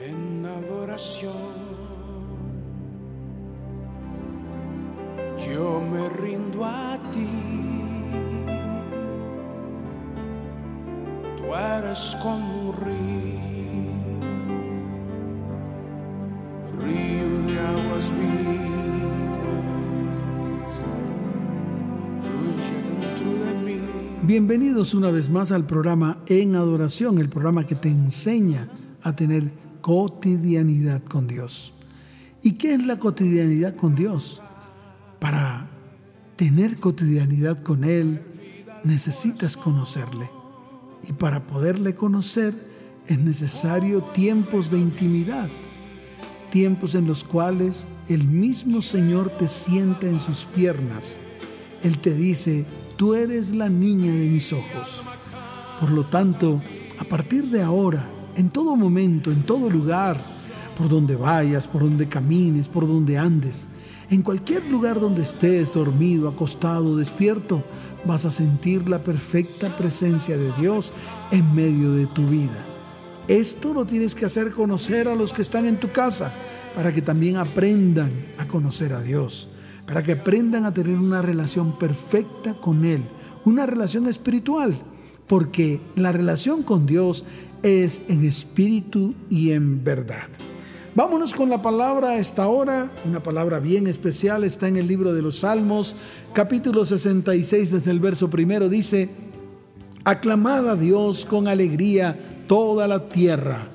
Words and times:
en 0.00 0.46
adoración. 0.46 1.32
Yo 5.46 5.80
me 5.80 6.08
rindo 6.10 6.64
a 6.64 6.98
ti. 7.10 7.28
Tú 11.36 11.54
eres 11.54 12.16
como 12.22 12.68
un 12.68 12.76
río, 12.76 13.40
río 16.82 17.42
de 17.46 17.60
aguas 17.60 18.12
vivas, 18.12 18.42
de 23.46 23.54
mí. 23.64 23.80
Bienvenidos 24.22 24.94
una 24.94 25.10
vez 25.10 25.30
más 25.30 25.50
al 25.52 25.64
programa 25.64 26.18
En 26.26 26.54
Adoración, 26.54 27.18
el 27.18 27.28
programa 27.28 27.66
que 27.66 27.74
te 27.74 27.88
enseña 27.88 28.68
a 29.02 29.16
tener 29.16 29.67
cotidianidad 29.88 31.02
con 31.02 31.26
Dios. 31.26 31.72
¿Y 32.42 32.58
qué 32.58 32.74
es 32.74 32.84
la 32.84 32.98
cotidianidad 32.98 33.74
con 33.74 33.94
Dios? 33.94 34.42
Para 35.18 35.66
tener 36.36 36.78
cotidianidad 36.78 37.58
con 37.60 37.84
Él, 37.84 38.20
necesitas 38.84 39.56
conocerle. 39.56 40.28
Y 41.08 41.14
para 41.14 41.46
poderle 41.46 41.94
conocer 41.94 42.52
es 43.06 43.18
necesario 43.18 44.02
tiempos 44.02 44.70
de 44.70 44.78
intimidad, 44.78 45.48
tiempos 46.50 46.94
en 46.94 47.06
los 47.06 47.24
cuales 47.24 47.86
el 48.10 48.28
mismo 48.28 48.82
Señor 48.82 49.30
te 49.38 49.48
sienta 49.48 50.06
en 50.06 50.20
sus 50.20 50.44
piernas. 50.44 51.18
Él 51.82 51.96
te 51.96 52.12
dice, 52.12 52.66
tú 52.98 53.14
eres 53.14 53.54
la 53.54 53.70
niña 53.70 54.12
de 54.12 54.26
mis 54.26 54.52
ojos. 54.52 55.02
Por 55.80 55.92
lo 55.92 56.04
tanto, 56.04 56.60
a 57.00 57.04
partir 57.04 57.46
de 57.46 57.62
ahora, 57.62 58.17
en 58.38 58.50
todo 58.50 58.76
momento, 58.76 59.32
en 59.32 59.42
todo 59.42 59.68
lugar, 59.68 60.16
por 60.76 60.88
donde 60.88 61.16
vayas, 61.16 61.66
por 61.66 61.82
donde 61.82 62.06
camines, 62.06 62.68
por 62.68 62.86
donde 62.86 63.18
andes, 63.18 63.66
en 64.10 64.22
cualquier 64.22 64.64
lugar 64.70 65.00
donde 65.00 65.22
estés, 65.22 65.72
dormido, 65.72 66.28
acostado, 66.28 66.96
despierto, 66.96 67.64
vas 68.06 68.24
a 68.24 68.30
sentir 68.30 68.88
la 68.88 69.02
perfecta 69.02 69.76
presencia 69.76 70.36
de 70.36 70.52
Dios 70.52 70.92
en 71.32 71.52
medio 71.52 71.92
de 71.92 72.06
tu 72.06 72.26
vida. 72.26 72.64
Esto 73.26 73.74
lo 73.74 73.84
tienes 73.84 74.14
que 74.14 74.24
hacer 74.24 74.52
conocer 74.52 75.08
a 75.08 75.16
los 75.16 75.32
que 75.32 75.42
están 75.42 75.66
en 75.66 75.78
tu 75.78 75.90
casa 75.90 76.32
para 76.76 76.92
que 76.92 77.02
también 77.02 77.38
aprendan 77.38 78.12
a 78.38 78.46
conocer 78.46 78.92
a 78.92 79.02
Dios, 79.02 79.48
para 79.84 80.04
que 80.04 80.12
aprendan 80.12 80.64
a 80.64 80.72
tener 80.72 80.96
una 80.96 81.22
relación 81.22 81.76
perfecta 81.76 82.54
con 82.54 82.84
Él, 82.84 83.02
una 83.44 83.66
relación 83.66 84.06
espiritual, 84.06 84.80
porque 85.26 85.80
la 85.96 86.12
relación 86.12 86.62
con 86.62 86.86
Dios 86.86 87.24
es 87.62 88.02
en 88.08 88.24
espíritu 88.24 89.14
y 89.30 89.52
en 89.52 89.82
verdad. 89.84 90.28
Vámonos 90.94 91.32
con 91.32 91.48
la 91.48 91.62
palabra 91.62 92.08
a 92.08 92.18
esta 92.18 92.48
hora, 92.48 92.90
una 93.04 93.22
palabra 93.22 93.60
bien 93.60 93.86
especial, 93.86 94.42
está 94.42 94.66
en 94.66 94.76
el 94.76 94.88
libro 94.88 95.12
de 95.12 95.22
los 95.22 95.38
Salmos, 95.38 95.94
capítulo 96.32 96.84
66, 96.84 97.70
desde 97.70 97.90
el 97.92 98.00
verso 98.00 98.28
primero, 98.28 98.68
dice, 98.68 99.08
Aclamad 100.04 100.68
a 100.68 100.74
Dios 100.74 101.24
con 101.24 101.46
alegría 101.46 102.18
toda 102.48 102.88
la 102.88 103.08
tierra, 103.08 103.68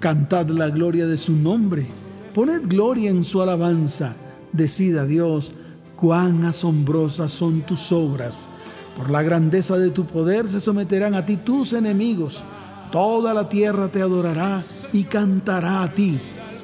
cantad 0.00 0.48
la 0.48 0.70
gloria 0.70 1.06
de 1.06 1.16
su 1.16 1.36
nombre, 1.36 1.86
poned 2.34 2.62
gloria 2.66 3.10
en 3.10 3.22
su 3.22 3.40
alabanza, 3.40 4.16
decid 4.52 4.96
a 4.96 5.04
Dios, 5.04 5.52
cuán 5.94 6.44
asombrosas 6.44 7.30
son 7.30 7.60
tus 7.60 7.92
obras, 7.92 8.48
por 8.96 9.10
la 9.10 9.22
grandeza 9.22 9.78
de 9.78 9.90
tu 9.90 10.06
poder 10.06 10.48
se 10.48 10.58
someterán 10.58 11.14
a 11.14 11.24
ti 11.24 11.36
tus 11.36 11.72
enemigos, 11.72 12.42
toda 12.90 13.34
la 13.34 13.48
tierra 13.48 13.88
te 13.88 14.02
adorará 14.02 14.62
y 14.92 15.04
cantará 15.04 15.82
a 15.82 15.92
ti 15.92 16.18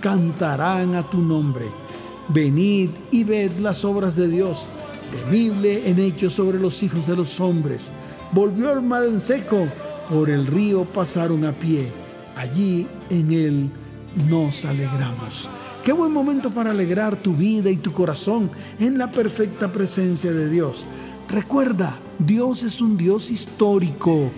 cantarán 0.05 0.97
a 0.97 1.03
tu 1.03 1.17
nombre. 1.17 1.65
Venid 2.29 2.91
y 3.11 3.25
ved 3.25 3.53
las 3.61 3.87
obras 3.87 4.17
de 4.17 4.29
Dios, 4.29 4.67
temible 5.11 5.89
en 5.89 5.99
hechos 5.99 6.35
sobre 6.35 6.59
los 6.59 6.83
hijos 6.83 7.07
de 7.07 7.17
los 7.17 7.41
hombres. 7.41 7.91
Volvió 8.31 8.71
el 8.73 8.83
mar 8.83 9.05
en 9.05 9.19
seco, 9.19 9.67
por 10.11 10.29
el 10.29 10.47
río 10.47 10.85
pasaron 10.85 11.47
a 11.47 11.53
pie. 11.53 11.91
Allí 12.37 12.87
en 13.09 13.33
él 13.33 13.71
nos 14.29 14.67
alegramos. 14.67 15.49
Qué 15.83 15.93
buen 15.93 16.13
momento 16.13 16.51
para 16.51 16.73
alegrar 16.73 17.17
tu 17.17 17.33
vida 17.33 17.71
y 17.71 17.79
tu 17.79 17.91
corazón 17.91 18.51
en 18.79 18.99
la 18.99 19.11
perfecta 19.11 19.73
presencia 19.73 20.33
de 20.33 20.51
Dios. 20.51 20.85
Recuerda, 21.31 21.99
Dios 22.19 22.63
es 22.63 22.83
un 22.83 22.99
Dios 22.99 23.31
histórico. 23.31 24.31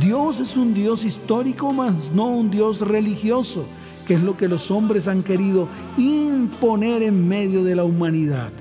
Dios 0.00 0.40
es 0.40 0.56
un 0.56 0.74
Dios 0.74 1.04
histórico, 1.04 1.72
mas 1.72 2.12
no 2.12 2.26
un 2.26 2.50
Dios 2.50 2.80
religioso 2.80 3.66
que 4.06 4.14
es 4.14 4.22
lo 4.22 4.36
que 4.36 4.48
los 4.48 4.70
hombres 4.70 5.08
han 5.08 5.22
querido 5.22 5.68
imponer 5.96 7.02
en 7.02 7.28
medio 7.28 7.64
de 7.64 7.76
la 7.76 7.84
humanidad. 7.84 8.52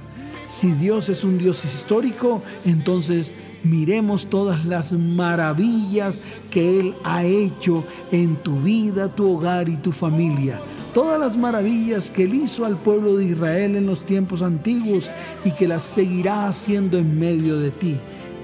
Si 0.48 0.72
Dios 0.72 1.10
es 1.10 1.24
un 1.24 1.38
Dios 1.38 1.64
histórico, 1.66 2.42
entonces 2.66 3.34
miremos 3.64 4.28
todas 4.28 4.66
las 4.66 4.94
maravillas 4.94 6.22
que 6.50 6.80
Él 6.80 6.96
ha 7.04 7.24
hecho 7.24 7.86
en 8.12 8.36
tu 8.36 8.60
vida, 8.62 9.08
tu 9.08 9.32
hogar 9.32 9.70
y 9.70 9.78
tu 9.78 9.92
familia. 9.92 10.60
Todas 10.94 11.18
las 11.18 11.38
maravillas 11.38 12.10
que 12.10 12.24
Él 12.24 12.34
hizo 12.34 12.66
al 12.66 12.76
pueblo 12.76 13.16
de 13.16 13.26
Israel 13.26 13.78
en 13.78 13.86
los 13.86 14.04
tiempos 14.04 14.42
antiguos 14.42 15.10
y 15.46 15.52
que 15.52 15.68
las 15.68 15.84
seguirá 15.84 16.48
haciendo 16.48 16.98
en 16.98 17.18
medio 17.18 17.58
de 17.60 17.72
ti. 17.72 17.96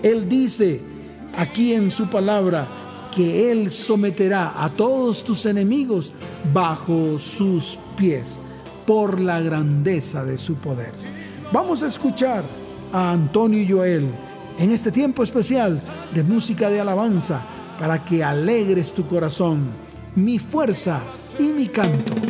Él 0.02 0.30
dice 0.30 0.80
aquí 1.36 1.74
en 1.74 1.92
su 1.92 2.08
palabra, 2.08 2.68
que 3.16 3.52
Él 3.52 3.72
someterá 3.72 4.64
a 4.64 4.70
todos 4.70 5.24
tus 5.24 5.46
enemigos 5.46 6.14
bajo 6.54 7.18
sus 7.20 7.80
pies 7.98 8.40
por 8.86 9.20
la 9.20 9.42
grandeza 9.42 10.24
de 10.24 10.38
su 10.38 10.56
poder. 10.56 10.92
Vamos 11.52 11.84
a 11.84 11.88
escuchar 11.88 12.44
a 12.92 13.12
Antonio 13.12 13.60
y 13.62 13.70
Joel 13.70 14.08
en 14.60 14.72
este 14.72 14.92
tiempo 14.92 15.24
especial 15.24 15.82
de 16.14 16.24
música 16.24 16.70
de 16.70 16.80
alabanza 16.80 17.42
para 17.80 18.04
que 18.04 18.24
alegres 18.24 18.94
tu 18.94 19.06
corazón, 19.06 19.68
mi 20.16 20.40
fuerza 20.40 21.02
y 21.40 21.44
mi 21.44 21.68
canto. 21.68 22.27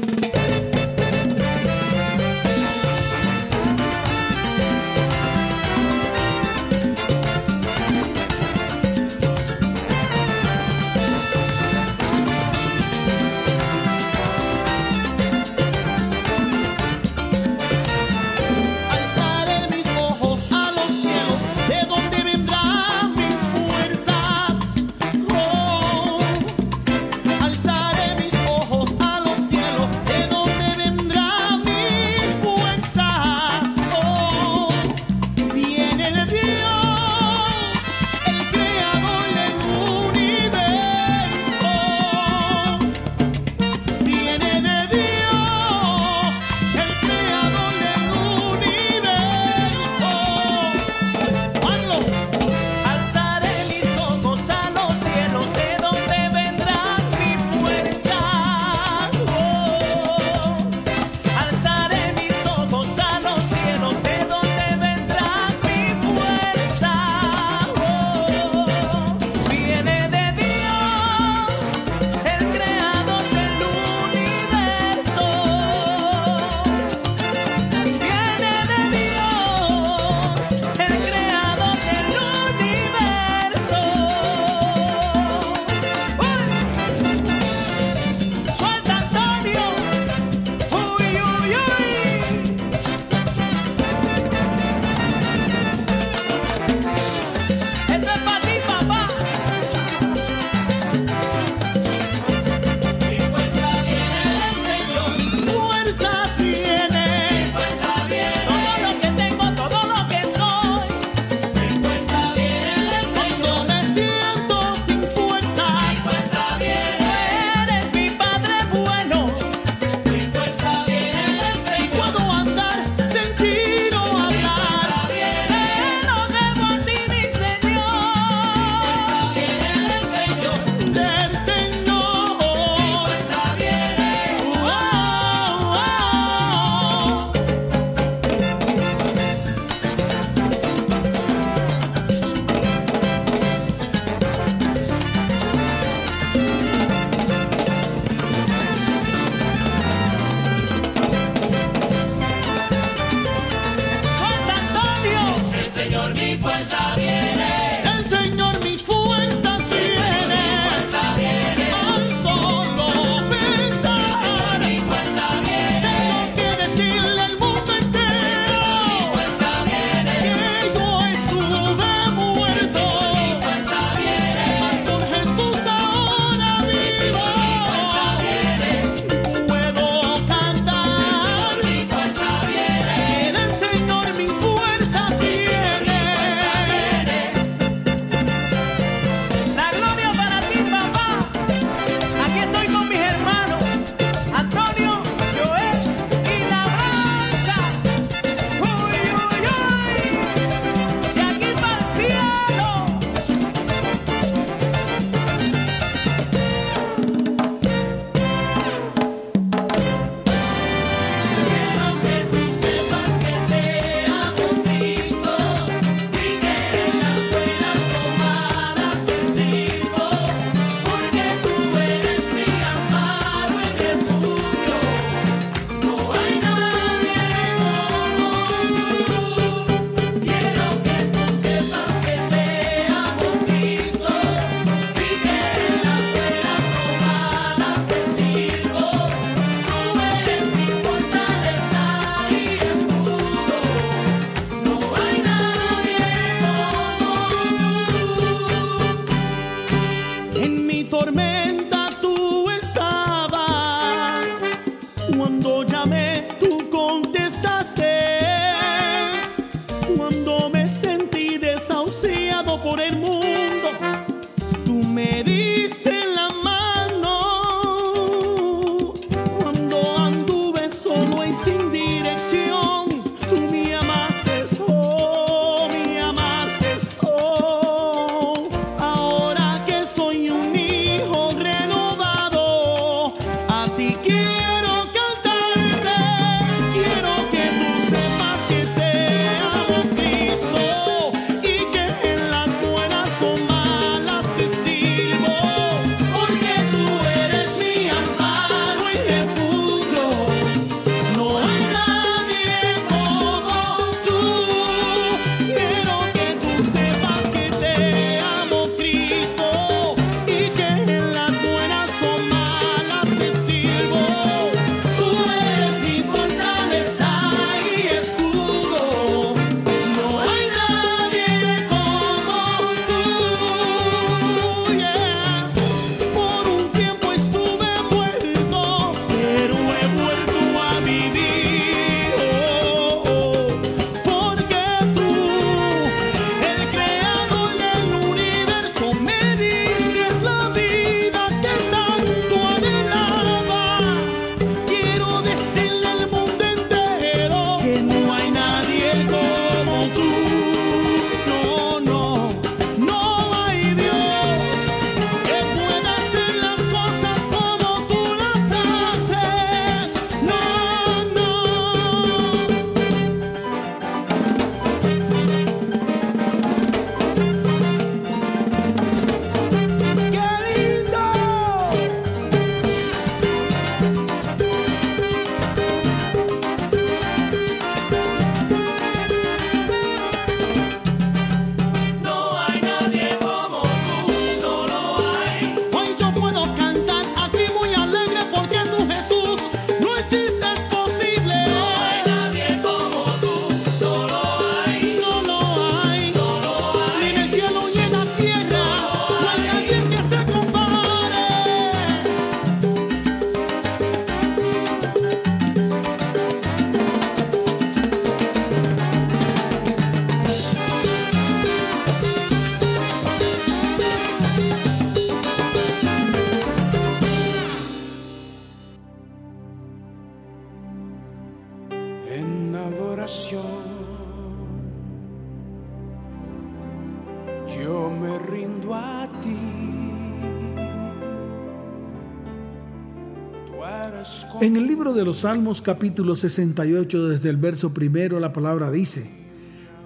Salmos 435.17 435.63
capítulo 435.63 436.15
68 436.15 437.07
desde 437.07 437.31
el 437.31 437.38
verso 437.38 437.74
primero 437.74 438.19
la 438.19 438.33
palabra 438.33 438.69
dice, 438.69 439.09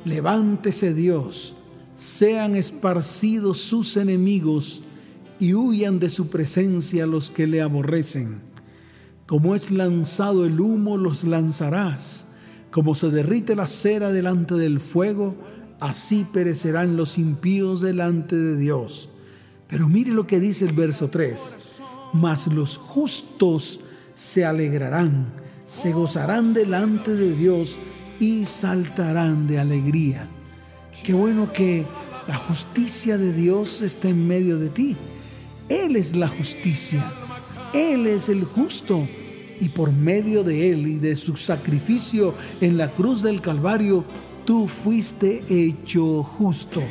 levántese 0.04 0.94
Dios, 0.94 1.56
sean 1.96 2.58
esparcidos 2.58 3.62
sus 3.62 3.96
enemigos 3.96 4.82
y 5.40 5.54
huyan 5.54 6.00
de 6.00 6.10
su 6.10 6.28
presencia 6.28 7.06
los 7.06 7.32
que 7.32 7.48
le 7.48 7.62
aborrecen. 7.62 8.42
Como 9.26 9.56
es 9.56 9.72
lanzado 9.72 10.46
el 10.46 10.60
humo, 10.60 10.98
los 10.98 11.24
lanzarás. 11.24 12.26
Como 12.70 12.94
se 12.94 13.10
derrite 13.10 13.56
la 13.56 13.68
cera 13.68 14.12
delante 14.12 14.56
del 14.56 14.82
fuego, 14.82 15.38
así 15.80 16.28
perecerán 16.34 16.98
los 16.98 17.18
impíos 17.18 17.80
delante 17.80 18.36
de 18.36 18.58
Dios. 18.58 19.08
Pero 19.70 19.88
mire 19.88 20.12
lo 20.12 20.28
que 20.28 20.42
dice 20.42 20.66
el 20.66 20.74
verso 20.74 21.10
3. 21.10 21.56
Mas 22.12 22.48
los 22.48 22.76
justos 22.76 23.80
se 24.16 24.46
alegrarán, 24.46 25.34
se 25.66 25.92
gozarán 25.92 26.54
delante 26.54 27.16
de 27.16 27.36
Dios 27.36 27.80
y 28.20 28.46
saltarán 28.46 29.48
de 29.48 29.60
alegría. 29.60 30.28
Qué 31.04 31.14
bueno 31.14 31.52
que 31.52 31.86
la 32.28 32.36
justicia 32.36 33.18
de 33.18 33.34
Dios 33.34 33.82
está 33.82 34.10
en 34.10 34.28
medio 34.28 34.60
de 34.60 34.70
ti. 34.70 34.96
Él 35.70 35.96
es 35.96 36.16
la 36.16 36.28
justicia. 36.28 37.04
Él 37.74 38.08
es 38.08 38.30
el 38.30 38.44
justo. 38.44 39.08
Y 39.60 39.70
por 39.70 39.92
medio 39.92 40.44
de 40.44 40.72
Él 40.72 40.88
y 40.88 40.98
de 40.98 41.16
su 41.16 41.38
sacrificio 41.38 42.34
en 42.62 42.78
la 42.78 42.90
cruz 42.90 43.22
del 43.22 43.42
Calvario, 43.42 44.04
tú 44.46 44.68
fuiste 44.68 45.44
hecho 45.50 46.24
justo. 46.24 46.82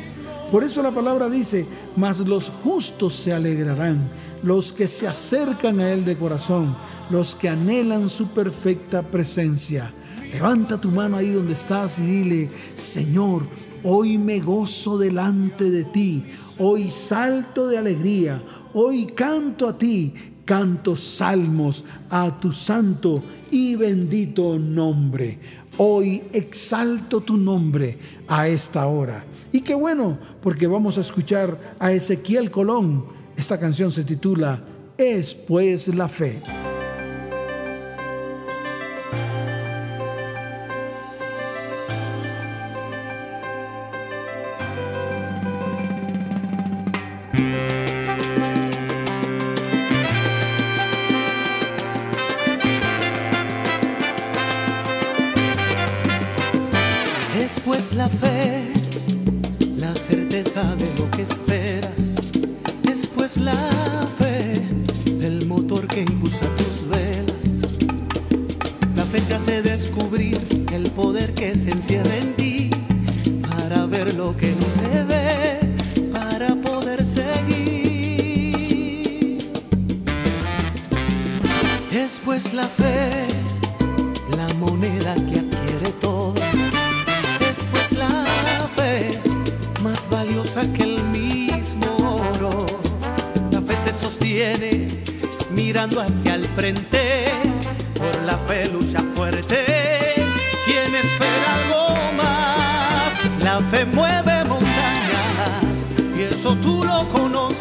Por 0.51 0.63
eso 0.63 0.81
la 0.83 0.91
palabra 0.91 1.29
dice, 1.29 1.65
mas 1.95 2.19
los 2.19 2.49
justos 2.49 3.15
se 3.15 3.31
alegrarán, 3.31 4.09
los 4.43 4.73
que 4.73 4.87
se 4.87 5.07
acercan 5.07 5.79
a 5.79 5.91
Él 5.91 6.03
de 6.03 6.15
corazón, 6.15 6.75
los 7.11 7.35
que 7.35 7.49
anhelan 7.49 8.09
su 8.09 8.29
perfecta 8.29 9.03
presencia. 9.03 9.91
Levanta 10.31 10.79
tu 10.79 10.91
mano 10.91 11.17
ahí 11.17 11.31
donde 11.31 11.53
estás 11.53 11.99
y 11.99 12.03
dile, 12.03 12.49
Señor, 12.75 13.43
hoy 13.83 14.17
me 14.17 14.39
gozo 14.39 14.97
delante 14.97 15.69
de 15.69 15.83
ti, 15.83 16.23
hoy 16.57 16.89
salto 16.89 17.67
de 17.67 17.77
alegría, 17.77 18.41
hoy 18.73 19.07
canto 19.07 19.67
a 19.67 19.77
ti, 19.77 20.13
canto 20.45 20.95
salmos 20.95 21.83
a 22.09 22.39
tu 22.39 22.53
santo 22.53 23.21
y 23.51 23.75
bendito 23.75 24.57
nombre. 24.57 25.37
Hoy 25.77 26.23
exalto 26.31 27.21
tu 27.21 27.35
nombre 27.35 27.97
a 28.27 28.47
esta 28.47 28.85
hora. 28.87 29.25
Y 29.51 29.61
qué 29.61 29.73
bueno, 29.73 30.17
porque 30.41 30.67
vamos 30.67 30.97
a 30.97 31.01
escuchar 31.01 31.75
a 31.77 31.91
Ezequiel 31.91 32.51
Colón. 32.51 33.05
Esta 33.35 33.59
canción 33.59 33.91
se 33.91 34.05
titula 34.05 34.63
Es 34.97 35.35
pues 35.35 35.89
la 35.89 36.07
fe. 36.07 36.41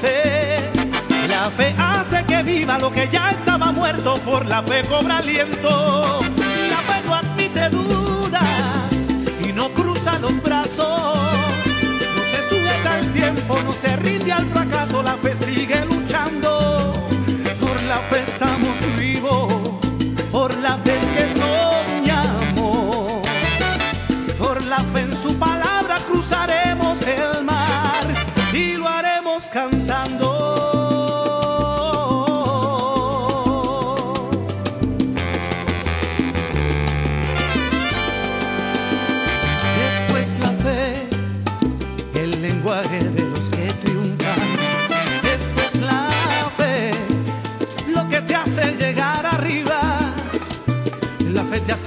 La 0.02 1.50
fe 1.50 1.74
hace 1.78 2.24
que 2.24 2.42
viva 2.42 2.78
lo 2.78 2.90
que 2.90 3.06
ya 3.06 3.32
estaba 3.32 3.70
muerto, 3.70 4.14
por 4.24 4.46
la 4.46 4.62
fe 4.62 4.82
cobra 4.88 5.18
aliento. 5.18 6.20
La 6.70 6.78
fe 6.78 7.02
no 7.06 7.14
admite 7.14 7.68
dudas 7.68 8.42
y 9.46 9.52
no 9.52 9.68
cruza 9.70 10.18
los 10.18 10.42
brazos. 10.42 11.18
No 12.16 12.22
se 12.32 12.48
sujeta 12.48 12.94
al 12.94 13.12
tiempo, 13.12 13.58
no 13.62 13.72
se 13.72 13.94
rinde 13.96 14.32
al 14.32 14.46
fracaso, 14.46 15.02
la 15.02 15.16
fe 15.16 15.34
sigue 15.36 15.84
luchando. 15.84 16.94
Por 17.60 17.82
la 17.82 17.98
fe 17.98 18.20
estamos 18.20 18.49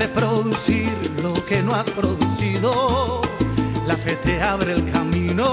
producir 0.08 0.92
lo 1.22 1.34
que 1.46 1.62
no 1.62 1.74
has 1.74 1.90
producido. 1.90 3.22
La 3.88 3.96
fe 3.96 4.16
te 4.24 4.42
abre 4.42 4.74
el 4.74 4.92
camino 4.92 5.46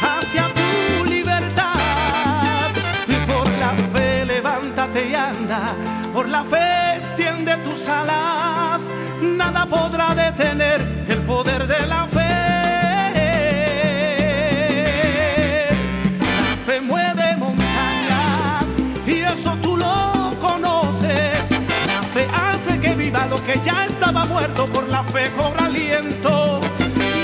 hacia 0.00 0.46
tu 0.48 1.04
libertad. 1.04 2.70
Y 3.08 3.14
por 3.30 3.48
la 3.58 3.72
fe 3.92 4.24
levántate 4.24 5.08
y 5.08 5.14
anda. 5.14 5.74
Por 6.12 6.28
la 6.28 6.44
fe 6.44 6.96
extiende 6.96 7.56
tus 7.58 7.88
alas. 7.88 8.82
Nada 9.20 9.66
podrá 9.66 10.14
detener 10.14 11.04
el 11.08 11.18
poder 11.22 11.66
de 11.66 11.86
la 11.86 12.06
fe. 12.06 12.21
Hace 23.22 23.42
que 23.44 23.60
ya 23.64 23.86
estaba 23.86 24.24
muerto, 24.24 24.64
por 24.66 24.88
la 24.88 25.02
fe 25.04 25.30
cobra 25.32 25.66
aliento. 25.66 26.60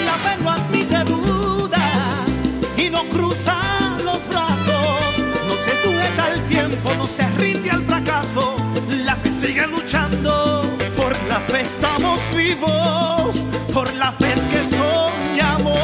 La 0.06 0.14
fe 0.14 0.42
no 0.42 0.50
admite 0.50 1.04
dudas 1.04 2.30
y 2.76 2.88
no 2.88 3.02
cruza 3.08 3.56
los 4.04 4.26
brazos. 4.28 4.98
No 5.46 5.54
se 5.56 5.74
sujeta 5.82 6.26
al 6.26 6.40
tiempo, 6.46 6.94
no 6.96 7.06
se 7.06 7.26
rinde 7.38 7.70
al 7.70 7.82
fracaso. 7.82 8.56
La 9.04 9.16
fe 9.16 9.30
sigue 9.40 9.66
luchando, 9.66 10.62
por 10.96 11.12
la 11.28 11.40
fe 11.40 11.62
estamos 11.62 12.20
vivos, 12.36 13.44
por 13.72 13.92
la 13.94 14.12
fe 14.12 14.32
es 14.32 14.40
que 14.52 14.62
soñamos. 14.76 15.74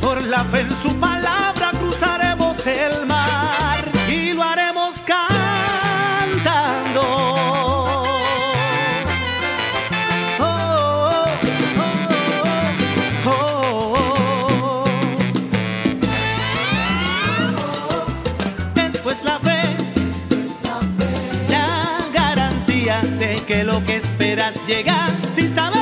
Por 0.00 0.22
la 0.22 0.40
fe 0.44 0.60
en 0.60 0.74
su 0.74 0.94
palabra 0.96 1.11
esperas 24.62 24.66
llega 24.66 25.08
sin 25.32 25.50
saber 25.50 25.81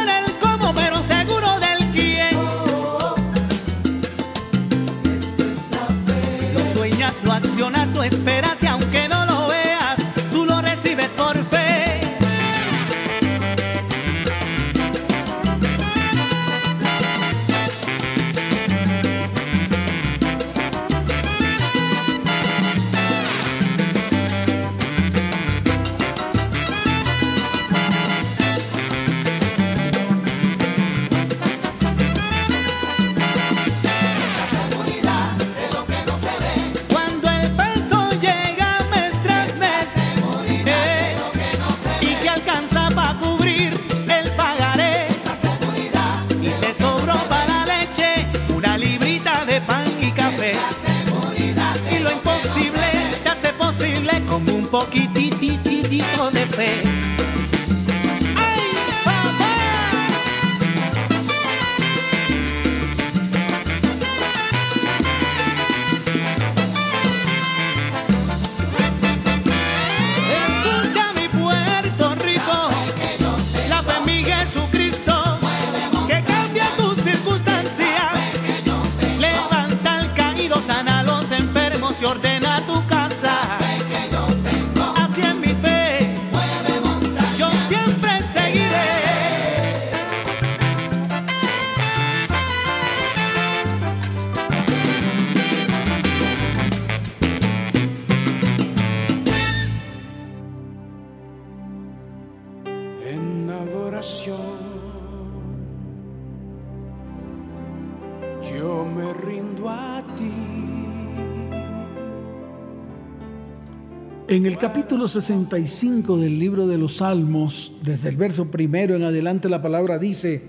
En 114.31 114.47
el 114.47 114.59
capítulo 114.59 115.09
65 115.09 116.17
del 116.17 116.39
libro 116.39 116.69
de 116.69 116.79
los 116.79 116.99
Salmos, 116.99 117.73
desde 117.83 118.11
el 118.11 118.17
verso 118.17 118.45
primero 118.49 118.95
en 118.95 119.03
adelante, 119.03 119.49
la 119.49 119.61
palabra 119.61 119.99
dice, 119.99 120.45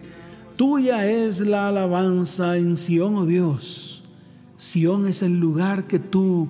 Tuya 0.56 1.08
es 1.08 1.40
la 1.40 1.68
alabanza 1.68 2.58
en 2.58 2.78
Sión, 2.78 3.16
oh 3.16 3.26
Dios. 3.26 4.04
Sión 4.56 5.08
es 5.08 5.24
el 5.24 5.40
lugar 5.40 5.88
que 5.88 5.98
tú 5.98 6.48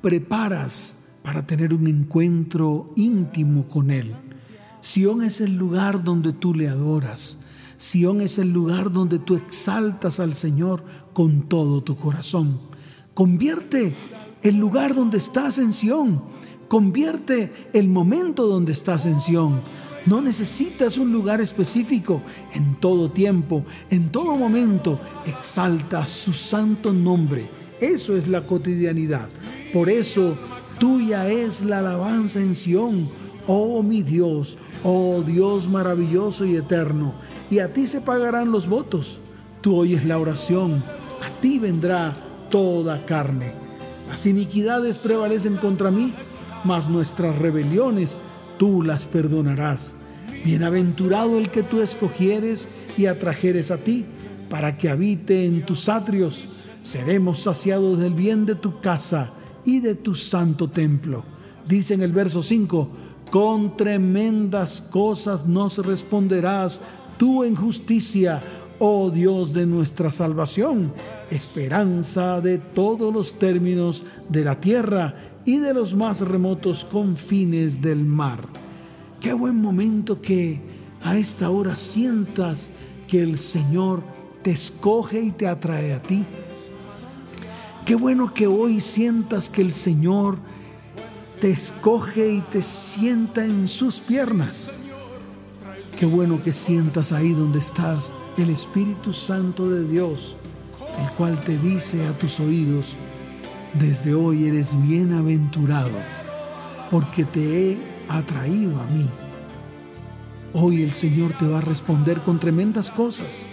preparas 0.00 1.18
para 1.24 1.44
tener 1.44 1.74
un 1.74 1.88
encuentro 1.88 2.92
íntimo 2.94 3.66
con 3.66 3.90
Él. 3.90 4.14
Sión 4.80 5.24
es 5.24 5.40
el 5.40 5.56
lugar 5.56 6.04
donde 6.04 6.32
tú 6.32 6.54
le 6.54 6.68
adoras. 6.68 7.40
Sión 7.78 8.20
es 8.20 8.38
el 8.38 8.52
lugar 8.52 8.92
donde 8.92 9.18
tú 9.18 9.34
exaltas 9.34 10.20
al 10.20 10.34
Señor 10.36 10.84
con 11.14 11.48
todo 11.48 11.82
tu 11.82 11.96
corazón. 11.96 12.56
Convierte 13.12 13.92
el 14.44 14.54
lugar 14.54 14.94
donde 14.94 15.18
estás 15.18 15.58
en 15.58 15.72
Sión. 15.72 16.38
Convierte 16.70 17.52
el 17.72 17.88
momento 17.88 18.46
donde 18.46 18.70
estás 18.70 19.04
en 19.04 19.20
Sión. 19.20 19.60
No 20.06 20.22
necesitas 20.22 20.98
un 20.98 21.10
lugar 21.10 21.40
específico. 21.40 22.22
En 22.54 22.76
todo 22.76 23.10
tiempo, 23.10 23.64
en 23.90 24.12
todo 24.12 24.36
momento, 24.36 25.00
exalta 25.26 26.06
su 26.06 26.32
santo 26.32 26.92
nombre. 26.92 27.50
Eso 27.80 28.16
es 28.16 28.28
la 28.28 28.42
cotidianidad. 28.42 29.28
Por 29.72 29.90
eso, 29.90 30.38
tuya 30.78 31.28
es 31.28 31.64
la 31.64 31.80
alabanza 31.80 32.38
en 32.38 32.54
Sión. 32.54 33.08
Oh 33.48 33.82
mi 33.82 34.02
Dios, 34.02 34.56
oh 34.84 35.24
Dios 35.26 35.68
maravilloso 35.68 36.44
y 36.44 36.54
eterno. 36.54 37.14
Y 37.50 37.58
a 37.58 37.72
ti 37.72 37.88
se 37.88 38.00
pagarán 38.00 38.52
los 38.52 38.68
votos. 38.68 39.18
Tú 39.60 39.74
oyes 39.74 40.04
la 40.04 40.18
oración. 40.18 40.84
A 41.20 41.40
ti 41.40 41.58
vendrá 41.58 42.16
toda 42.48 43.04
carne. 43.06 43.54
Las 44.08 44.24
iniquidades 44.26 44.98
prevalecen 44.98 45.56
contra 45.56 45.90
mí, 45.90 46.14
mas 46.64 46.88
nuestras 46.88 47.36
rebeliones 47.38 48.18
tú 48.58 48.82
las 48.82 49.06
perdonarás. 49.06 49.94
Bienaventurado 50.44 51.38
el 51.38 51.50
que 51.50 51.62
tú 51.62 51.80
escogieres 51.80 52.68
y 52.96 53.06
atrajeres 53.06 53.70
a 53.70 53.78
ti, 53.78 54.06
para 54.48 54.76
que 54.76 54.88
habite 54.88 55.46
en 55.46 55.64
tus 55.64 55.88
atrios. 55.88 56.68
Seremos 56.82 57.40
saciados 57.40 57.98
del 57.98 58.14
bien 58.14 58.46
de 58.46 58.54
tu 58.54 58.80
casa 58.80 59.30
y 59.64 59.80
de 59.80 59.94
tu 59.94 60.14
santo 60.14 60.68
templo. 60.68 61.24
Dice 61.66 61.94
en 61.94 62.02
el 62.02 62.12
verso 62.12 62.42
5, 62.42 62.90
con 63.30 63.76
tremendas 63.76 64.80
cosas 64.80 65.46
nos 65.46 65.78
responderás 65.78 66.80
tú 67.16 67.44
en 67.44 67.54
justicia, 67.54 68.42
oh 68.80 69.10
Dios 69.10 69.52
de 69.52 69.66
nuestra 69.66 70.10
salvación, 70.10 70.92
esperanza 71.30 72.40
de 72.40 72.58
todos 72.58 73.14
los 73.14 73.38
términos 73.38 74.04
de 74.28 74.44
la 74.44 74.60
tierra 74.60 75.14
y 75.44 75.58
de 75.58 75.74
los 75.74 75.94
más 75.94 76.20
remotos 76.20 76.84
confines 76.84 77.80
del 77.80 78.04
mar. 78.04 78.40
Qué 79.20 79.32
buen 79.32 79.60
momento 79.60 80.20
que 80.20 80.60
a 81.02 81.16
esta 81.16 81.50
hora 81.50 81.76
sientas 81.76 82.70
que 83.08 83.22
el 83.22 83.38
Señor 83.38 84.02
te 84.42 84.50
escoge 84.50 85.20
y 85.20 85.30
te 85.30 85.46
atrae 85.46 85.94
a 85.94 86.02
ti. 86.02 86.24
Qué 87.84 87.94
bueno 87.94 88.32
que 88.32 88.46
hoy 88.46 88.80
sientas 88.80 89.50
que 89.50 89.62
el 89.62 89.72
Señor 89.72 90.38
te 91.40 91.50
escoge 91.50 92.32
y 92.34 92.40
te 92.42 92.62
sienta 92.62 93.44
en 93.44 93.66
sus 93.66 94.00
piernas. 94.00 94.70
Qué 95.98 96.06
bueno 96.06 96.42
que 96.42 96.52
sientas 96.52 97.12
ahí 97.12 97.32
donde 97.32 97.58
estás 97.58 98.12
el 98.38 98.50
Espíritu 98.50 99.12
Santo 99.12 99.68
de 99.68 99.86
Dios, 99.86 100.36
el 100.98 101.12
cual 101.12 101.42
te 101.42 101.58
dice 101.58 102.06
a 102.06 102.12
tus 102.18 102.40
oídos, 102.40 102.96
desde 103.74 104.14
hoy 104.14 104.46
eres 104.46 104.80
bienaventurado, 104.82 105.98
porque 106.90 107.24
te 107.24 107.72
he 107.72 107.78
atraído 108.08 108.80
a 108.80 108.86
mí. 108.86 109.08
Hoy 110.52 110.82
el 110.82 110.92
Señor 110.92 111.32
te 111.38 111.46
va 111.46 111.58
a 111.58 111.62
responder 111.62 112.20
con 112.20 112.40
tremendas 112.40 112.90
cosas. 112.90 113.44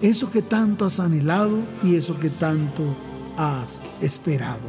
Eso 0.00 0.30
que 0.30 0.42
tanto 0.42 0.86
has 0.86 1.00
anhelado 1.00 1.58
y 1.82 1.96
eso 1.96 2.18
que 2.18 2.30
tanto 2.30 2.82
has 3.36 3.82
esperado. 4.00 4.68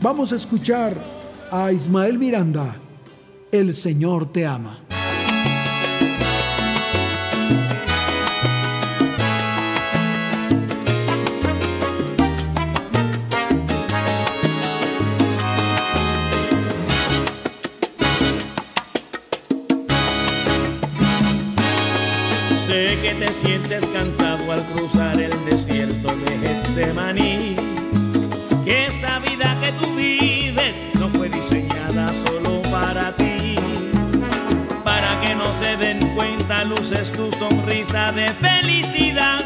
Vamos 0.00 0.32
a 0.32 0.36
escuchar 0.36 0.96
a 1.50 1.72
Ismael 1.72 2.18
Miranda. 2.18 2.76
El 3.52 3.74
Señor 3.74 4.32
te 4.32 4.46
ama. 4.46 4.85
Getsemaní. 26.96 27.56
Que 28.64 28.86
esa 28.86 29.18
vida 29.20 29.54
que 29.62 29.72
tú 29.72 29.94
vives 29.94 30.74
no 30.98 31.08
fue 31.10 31.28
diseñada 31.28 32.12
solo 32.24 32.62
para 32.70 33.12
ti. 33.12 33.56
Para 34.82 35.20
que 35.20 35.34
no 35.34 35.44
se 35.60 35.76
den 35.76 36.00
cuenta, 36.14 36.64
luces 36.64 37.12
tu 37.12 37.30
sonrisa 37.32 38.12
de 38.12 38.32
felicidad. 38.32 39.44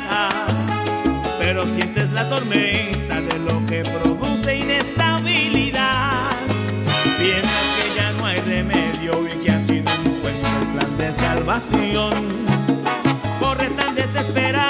Pero 1.41 1.67
sientes 1.67 2.11
la 2.13 2.29
tormenta 2.29 3.21
de 3.21 3.39
lo 3.41 3.67
que 3.67 3.83
produce 3.83 4.57
inestabilidad. 4.59 6.31
Piensas 7.19 7.67
que 7.77 7.97
ya 7.97 8.13
no 8.13 8.27
hay 8.27 8.41
remedio 8.41 9.27
y 9.27 9.45
que 9.45 9.51
así 9.51 9.81
no 9.81 9.91
encuentras 9.91 10.55
el 10.63 10.69
plan 10.69 10.99
de 10.99 11.13
salvación. 11.19 12.13
Corres 13.41 13.77
tan 13.77 13.95
desesperado, 13.95 14.70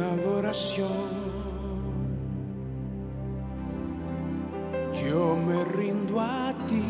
adoración. 0.00 0.88
Yo 5.02 5.36
me 5.36 5.64
rindo 5.64 6.20
a 6.20 6.54
ti. 6.66 6.82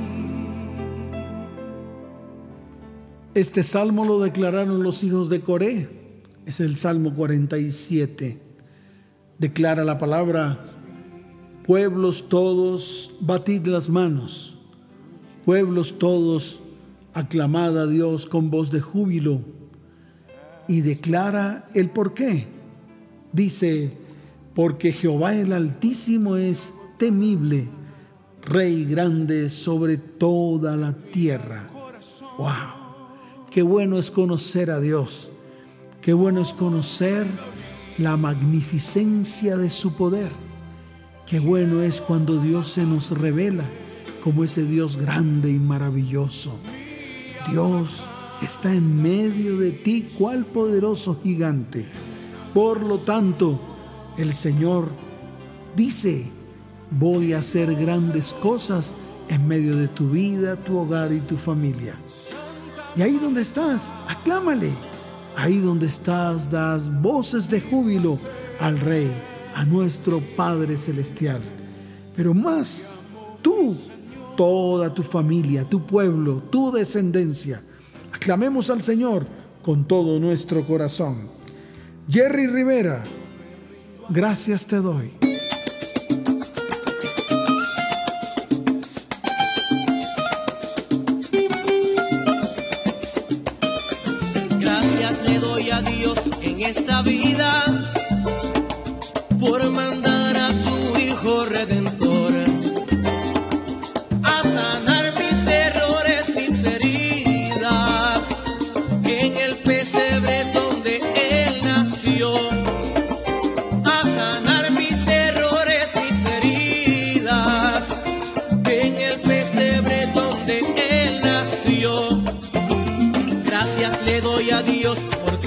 Este 3.35 3.63
salmo 3.63 4.05
lo 4.05 4.21
declararon 4.21 4.83
los 4.83 5.03
hijos 5.03 5.29
de 5.29 5.41
Coré. 5.41 5.89
Es 6.47 6.61
el 6.61 6.77
Salmo 6.77 7.15
47. 7.15 8.41
Declara 9.39 9.85
la 9.85 9.99
palabra, 9.99 10.65
pueblos 11.65 12.29
todos, 12.29 13.17
batid 13.21 13.67
las 13.67 13.91
manos. 13.91 14.57
Pueblos 15.45 15.99
todos, 15.99 16.61
aclamad 17.13 17.79
a 17.79 17.87
Dios 17.87 18.27
con 18.27 18.51
voz 18.51 18.71
de 18.71 18.81
júbilo. 18.81 19.41
Y 20.67 20.81
declara 20.81 21.69
el 21.75 21.91
por 21.91 22.15
qué. 22.15 22.58
Dice, 23.38 23.92
porque 24.53 24.90
Jehová 24.90 25.33
el 25.33 25.53
Altísimo 25.53 26.35
es 26.35 26.74
temible, 26.98 27.68
Rey 28.42 28.85
grande 28.85 29.48
sobre 29.48 29.96
toda 29.96 30.77
la 30.77 30.92
tierra. 30.92 31.70
¡Wow! 32.37 33.46
Qué 33.48 33.62
bueno 33.62 33.96
es 33.96 34.11
conocer 34.11 34.72
a 34.72 34.81
Dios. 34.81 35.31
Qué 36.01 36.12
bueno 36.14 36.40
es 36.40 36.53
conocer 36.53 37.29
la 37.98 38.16
magnificencia 38.16 39.57
de 39.57 39.70
su 39.70 39.92
poder. 39.94 40.33
Qué 41.24 41.38
bueno 41.38 41.81
es 41.81 42.01
cuando 42.01 42.42
Dios 42.42 42.66
se 42.70 42.85
nos 42.87 43.16
revela 43.16 43.70
como 44.24 44.42
ese 44.42 44.64
Dios 44.64 44.96
grande 44.96 45.48
y 45.48 45.61
maravilloso. 45.61 46.59
Dios 47.48 48.09
está 48.42 48.74
en 48.74 49.01
medio 49.01 49.59
de 49.59 49.70
ti, 49.70 50.09
cual 50.18 50.44
poderoso 50.44 51.20
gigante. 51.22 51.87
Por 52.55 52.87
lo 52.87 52.99
tanto, 52.99 53.59
el 54.17 54.33
Señor 54.33 54.89
dice, 55.77 56.29
voy 56.91 57.33
a 57.33 57.39
hacer 57.39 57.75
grandes 57.75 58.33
cosas 58.33 58.95
en 59.29 59.47
medio 59.47 59.77
de 59.77 59.89
tu 59.89 60.11
vida, 60.11 60.57
tu 60.57 60.79
hogar 60.79 61.13
y 61.13 61.21
tu 61.21 61.37
familia. 61.37 61.97
Y 62.97 63.03
ahí 63.03 63.19
donde 63.19 63.43
estás, 63.43 63.93
aclámale. 64.09 64.71
Ahí 65.37 65.59
donde 65.59 65.87
estás, 65.87 66.51
das 66.51 66.91
voces 67.01 67.49
de 67.49 67.61
júbilo 67.61 68.19
al 68.59 68.81
Rey, 68.81 69.09
a 69.55 69.65
nuestro 69.65 70.21
Padre 70.37 70.77
Celestial. 70.77 71.41
Pero 72.17 72.35
más, 72.35 72.91
tú, 73.41 73.77
toda 74.37 74.93
tu 74.93 75.05
familia, 75.05 75.63
tu 75.63 75.87
pueblo, 75.87 76.43
tu 76.51 76.73
descendencia, 76.73 77.63
aclamemos 78.11 78.69
al 78.71 78.83
Señor 78.83 79.25
con 79.63 79.87
todo 79.87 80.19
nuestro 80.19 80.67
corazón. 80.67 81.38
Jerry 82.11 82.47
Rivera, 82.47 83.05
gracias 84.09 84.66
te 84.66 84.77
doy. 84.77 85.28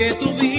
Dios 0.01 0.15
porque 0.17 0.41
tú 0.41 0.50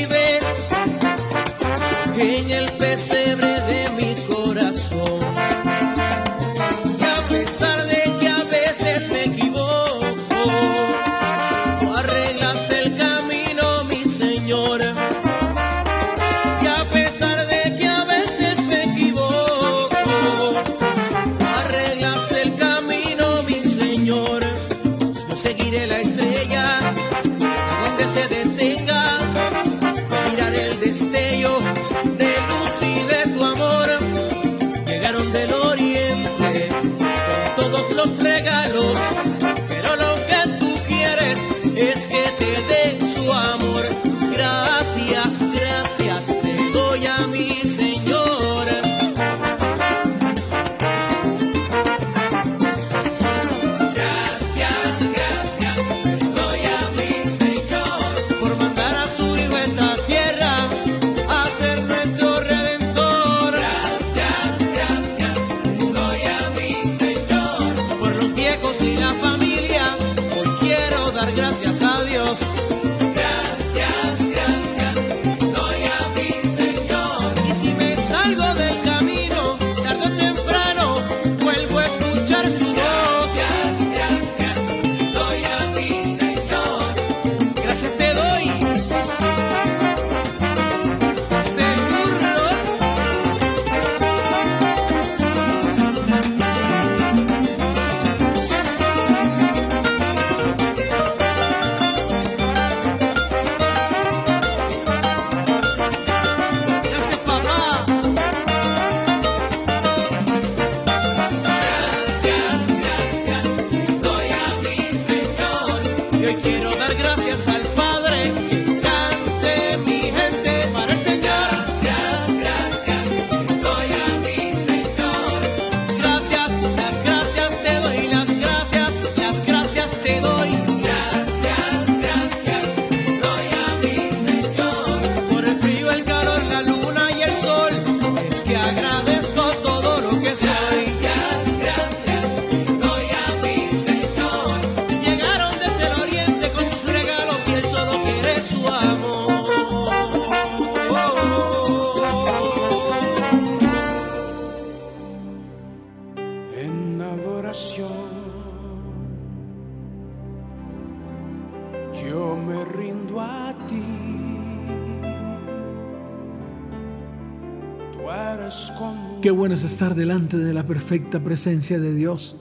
es 169.66 169.72
estar 169.75 169.94
delante 169.94 170.38
de 170.38 170.53
la 170.53 170.66
perfecta 170.66 171.22
presencia 171.22 171.79
de 171.79 171.94
Dios. 171.94 172.35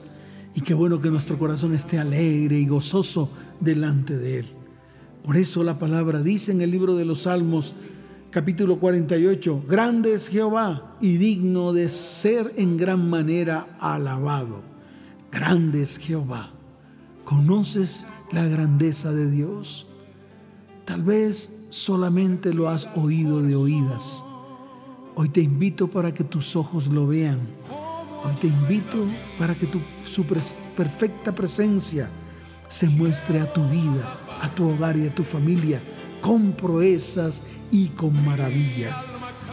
Y 0.56 0.60
qué 0.60 0.74
bueno 0.74 1.00
que 1.00 1.08
nuestro 1.08 1.38
corazón 1.38 1.72
esté 1.72 2.00
alegre 2.00 2.58
y 2.58 2.66
gozoso 2.66 3.30
delante 3.60 4.16
de 4.16 4.40
Él. 4.40 4.46
Por 5.22 5.36
eso 5.36 5.62
la 5.62 5.78
palabra 5.78 6.20
dice 6.20 6.50
en 6.50 6.62
el 6.62 6.72
libro 6.72 6.96
de 6.96 7.04
los 7.04 7.22
Salmos, 7.22 7.74
capítulo 8.30 8.80
48, 8.80 9.64
grande 9.68 10.14
es 10.14 10.28
Jehová 10.28 10.96
y 11.00 11.16
digno 11.16 11.72
de 11.72 11.88
ser 11.90 12.52
en 12.56 12.76
gran 12.76 13.08
manera 13.08 13.76
alabado. 13.78 14.64
Grande 15.30 15.82
es 15.82 15.98
Jehová. 15.98 16.50
¿Conoces 17.22 18.06
la 18.32 18.44
grandeza 18.46 19.12
de 19.12 19.30
Dios? 19.30 19.86
Tal 20.84 21.02
vez 21.04 21.66
solamente 21.70 22.52
lo 22.52 22.68
has 22.68 22.88
oído 22.96 23.40
de 23.42 23.54
oídas. 23.54 24.24
Hoy 25.14 25.28
te 25.28 25.42
invito 25.42 25.88
para 25.88 26.14
que 26.14 26.24
tus 26.24 26.56
ojos 26.56 26.86
lo 26.86 27.06
vean. 27.06 27.40
Hoy 28.24 28.34
te 28.40 28.46
invito 28.46 29.04
para 29.38 29.54
que 29.54 29.66
tu, 29.66 29.78
su 30.10 30.24
perfecta 30.24 31.34
presencia 31.34 32.08
se 32.68 32.88
muestre 32.88 33.40
a 33.40 33.52
tu 33.52 33.62
vida, 33.68 34.18
a 34.40 34.48
tu 34.54 34.70
hogar 34.70 34.96
y 34.96 35.06
a 35.06 35.14
tu 35.14 35.22
familia 35.22 35.82
con 36.22 36.52
proezas 36.52 37.42
y 37.70 37.88
con 37.88 38.24
maravillas. 38.24 39.06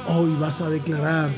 Hoy 0.07 0.33
vas 0.39 0.61
a 0.61 0.69
declarar, 0.69 1.29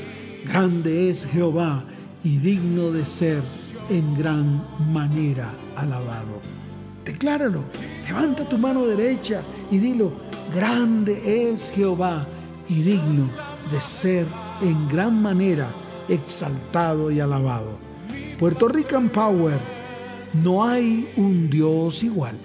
grande 0.46 1.10
es 1.10 1.26
Jehová 1.26 1.84
y 2.22 2.36
digno 2.36 2.92
de 2.92 3.04
ser 3.04 3.42
en 3.88 4.14
gran 4.14 4.64
manera 4.92 5.52
alabado. 5.74 6.40
Decláralo, 7.04 7.64
levanta 8.06 8.48
tu 8.48 8.56
mano 8.56 8.86
derecha 8.86 9.42
y 9.68 9.78
dilo, 9.78 10.12
grande 10.54 11.50
es 11.50 11.72
Jehová 11.72 12.24
y 12.68 12.82
digno 12.82 13.51
de 13.70 13.80
ser 13.80 14.26
en 14.60 14.88
gran 14.88 15.20
manera 15.20 15.68
exaltado 16.08 17.10
y 17.10 17.20
alabado. 17.20 17.78
Puerto 18.38 18.68
Rican 18.68 19.08
Power, 19.08 19.58
no 20.42 20.64
hay 20.64 21.08
un 21.16 21.48
Dios 21.48 22.02
igual. 22.02 22.36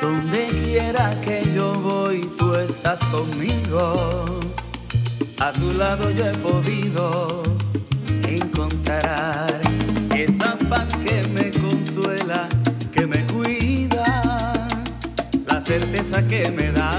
Donde 0.00 0.48
quiera 0.64 1.20
que 1.20 1.52
yo 1.54 1.80
voy, 1.80 2.28
tú 2.36 2.54
estás 2.54 2.98
conmigo. 3.06 4.40
A 5.38 5.52
tu 5.52 5.72
lado 5.72 6.10
yo 6.10 6.26
he 6.26 6.34
podido 6.38 7.42
encontrar 8.28 9.65
esa 10.26 10.56
paz 10.68 10.90
que 11.04 11.26
me 11.28 11.50
consuela, 11.50 12.48
que 12.92 13.06
me 13.06 13.24
cuida, 13.26 14.22
la 15.46 15.60
certeza 15.60 16.26
que 16.26 16.50
me 16.50 16.72
da 16.72 16.90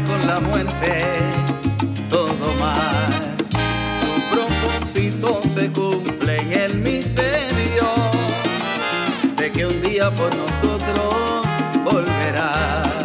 Con 0.00 0.26
la 0.26 0.40
muerte 0.40 1.04
todo 2.08 2.54
mal. 2.58 3.36
Tu 4.00 4.34
propósito 4.34 5.40
se 5.42 5.70
cumple 5.70 6.40
en 6.40 6.52
el 6.52 6.74
misterio 6.76 7.86
de 9.36 9.52
que 9.52 9.66
un 9.66 9.82
día 9.82 10.10
por 10.10 10.34
nosotros 10.34 11.44
volverás. 11.84 13.01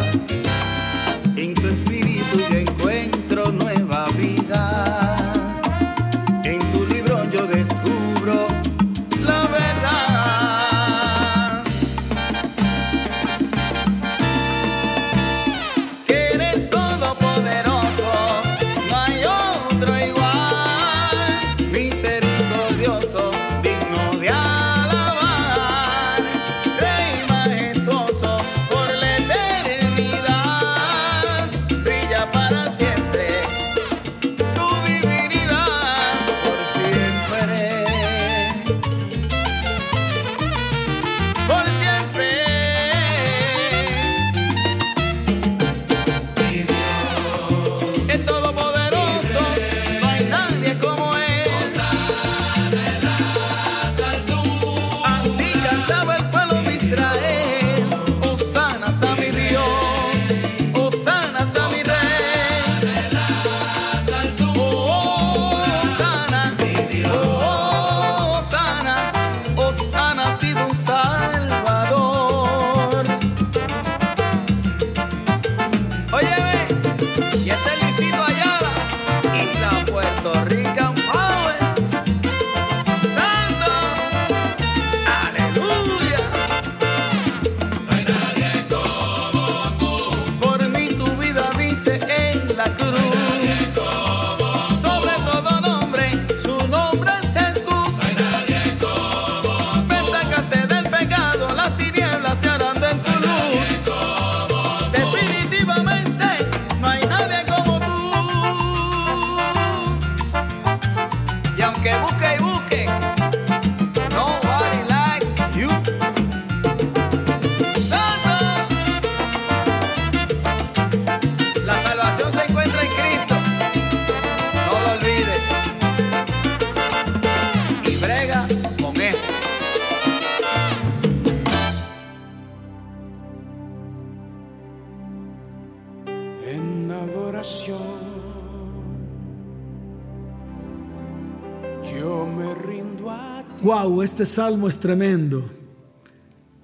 Este 144.02 144.26
salmo 144.26 144.68
es 144.68 144.78
tremendo. 144.78 145.44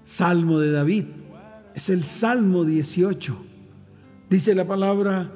Salmo 0.05 0.59
de 0.59 0.71
David. 0.71 1.05
Es 1.75 1.89
el 1.89 2.05
Salmo 2.05 2.65
18. 2.65 3.37
Dice 4.29 4.55
la 4.55 4.67
palabra, 4.67 5.31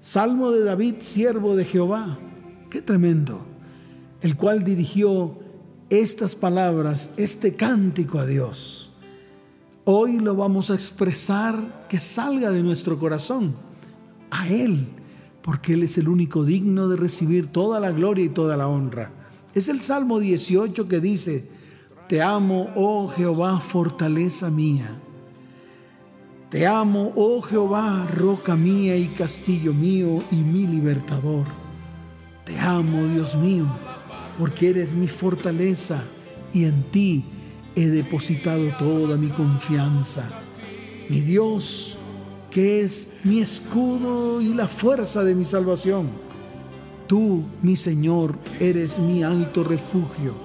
Salmo 0.00 0.50
de 0.50 0.62
David, 0.62 0.96
siervo 1.00 1.56
de 1.56 1.64
Jehová. 1.64 2.18
Qué 2.68 2.82
tremendo. 2.82 3.44
El 4.20 4.36
cual 4.36 4.64
dirigió 4.64 5.38
estas 5.88 6.36
palabras, 6.36 7.10
este 7.16 7.54
cántico 7.54 8.18
a 8.18 8.26
Dios. 8.26 8.90
Hoy 9.84 10.20
lo 10.20 10.36
vamos 10.36 10.70
a 10.70 10.74
expresar 10.74 11.56
que 11.88 11.98
salga 11.98 12.50
de 12.50 12.62
nuestro 12.62 12.98
corazón 12.98 13.54
a 14.30 14.46
Él, 14.46 14.86
porque 15.42 15.72
Él 15.72 15.84
es 15.84 15.96
el 15.96 16.08
único 16.08 16.44
digno 16.44 16.88
de 16.88 16.96
recibir 16.96 17.48
toda 17.48 17.80
la 17.80 17.90
gloria 17.90 18.26
y 18.26 18.28
toda 18.28 18.58
la 18.58 18.68
honra. 18.68 19.19
Es 19.54 19.68
el 19.68 19.80
Salmo 19.80 20.20
18 20.20 20.86
que 20.86 21.00
dice, 21.00 21.44
Te 22.08 22.22
amo, 22.22 22.70
oh 22.76 23.08
Jehová, 23.08 23.60
fortaleza 23.60 24.50
mía. 24.50 25.00
Te 26.50 26.66
amo, 26.66 27.12
oh 27.16 27.40
Jehová, 27.42 28.06
roca 28.14 28.56
mía 28.56 28.96
y 28.96 29.06
castillo 29.06 29.72
mío 29.72 30.22
y 30.30 30.36
mi 30.36 30.66
libertador. 30.66 31.46
Te 32.44 32.58
amo, 32.58 33.04
Dios 33.06 33.34
mío, 33.36 33.66
porque 34.38 34.70
eres 34.70 34.92
mi 34.92 35.08
fortaleza 35.08 36.02
y 36.52 36.64
en 36.64 36.82
ti 36.90 37.24
he 37.74 37.86
depositado 37.88 38.68
toda 38.78 39.16
mi 39.16 39.28
confianza. 39.28 40.28
Mi 41.08 41.20
Dios, 41.20 41.98
que 42.50 42.82
es 42.82 43.10
mi 43.24 43.40
escudo 43.40 44.40
y 44.40 44.54
la 44.54 44.68
fuerza 44.68 45.22
de 45.24 45.34
mi 45.34 45.44
salvación. 45.44 46.29
Tú, 47.10 47.42
mi 47.60 47.74
Señor, 47.74 48.38
eres 48.60 49.00
mi 49.00 49.24
alto 49.24 49.64
refugio. 49.64 50.36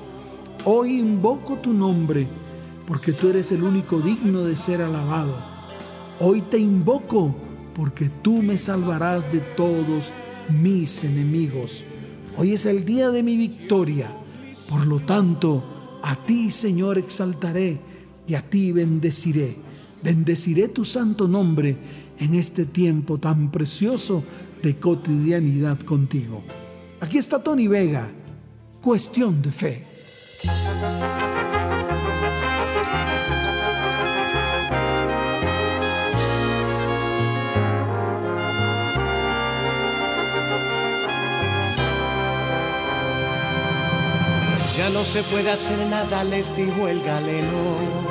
Hoy 0.64 0.98
invoco 0.98 1.58
tu 1.58 1.72
nombre, 1.72 2.26
porque 2.88 3.14
tú 3.14 3.30
eres 3.30 3.52
el 3.52 3.62
único 3.62 4.02
digno 4.02 4.42
de 4.42 4.56
ser 4.56 4.82
alabado. 4.82 5.36
Hoy 6.20 6.42
te 6.42 6.58
invoco, 6.58 7.36
porque 7.76 8.10
tú 8.10 8.42
me 8.42 8.58
salvarás 8.58 9.32
de 9.32 9.42
todos 9.42 10.12
mis 10.60 11.04
enemigos. 11.04 11.84
Hoy 12.36 12.54
es 12.54 12.66
el 12.66 12.84
día 12.84 13.12
de 13.12 13.22
mi 13.22 13.38
victoria. 13.38 14.12
Por 14.68 14.88
lo 14.88 14.98
tanto, 15.00 15.64
a 16.02 16.16
ti, 16.16 16.50
Señor, 16.50 16.98
exaltaré 16.98 17.80
y 18.28 18.34
a 18.34 18.42
ti 18.42 18.72
bendeciré. 18.72 19.56
Bendeciré 20.02 20.70
tu 20.70 20.84
santo 20.84 21.28
nombre 21.28 21.78
en 22.18 22.34
este 22.34 22.66
tiempo 22.66 23.20
tan 23.20 23.52
precioso 23.52 24.24
de 24.62 24.78
cotidianidad 24.78 25.80
contigo. 25.80 26.44
Aquí 27.00 27.18
está 27.18 27.42
Tony 27.44 27.68
Vega, 27.68 28.10
cuestión 28.82 29.42
de 29.42 29.52
fe. 29.52 29.88
Ya 44.78 44.90
no 44.90 45.04
se 45.04 45.24
puede 45.24 45.52
hacer 45.52 45.80
nada, 45.90 46.24
les 46.24 46.56
dijo 46.56 46.88
el 46.88 47.02
galeno. 47.02 48.06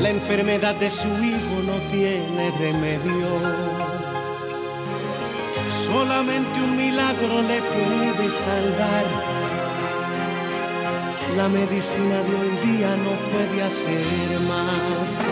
La 0.00 0.10
enfermedad 0.10 0.74
de 0.74 0.90
su 0.90 1.06
hijo 1.06 1.62
no 1.64 1.78
tiene 1.90 2.50
remedio. 2.58 3.71
Solamente 5.72 6.60
un 6.62 6.76
milagro 6.76 7.40
le 7.40 7.62
puede 7.62 8.30
salvar. 8.30 9.04
La 11.34 11.48
medicina 11.48 12.16
de 12.16 12.34
hoy 12.40 12.76
día 12.76 12.94
no 12.96 13.12
puede 13.32 13.62
hacer 13.62 14.40
más. 14.48 15.24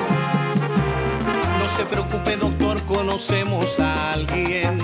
No 1.58 1.68
se 1.68 1.84
preocupe, 1.84 2.38
doctor, 2.38 2.82
conocemos 2.86 3.78
a 3.80 4.12
alguien 4.12 4.78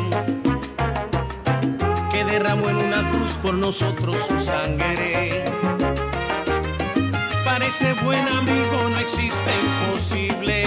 que 2.11 2.25
derramó 2.27 2.69
en 2.69 2.77
una 2.77 3.11
cruz 3.11 3.33
por 3.43 3.55
nosotros 3.55 4.17
su 4.29 4.39
sangre. 4.39 5.45
Parece 7.45 7.95
buen 8.05 8.29
amigo, 8.29 8.91
no 8.91 8.99
existe 8.99 9.51
imposible. 9.65 10.67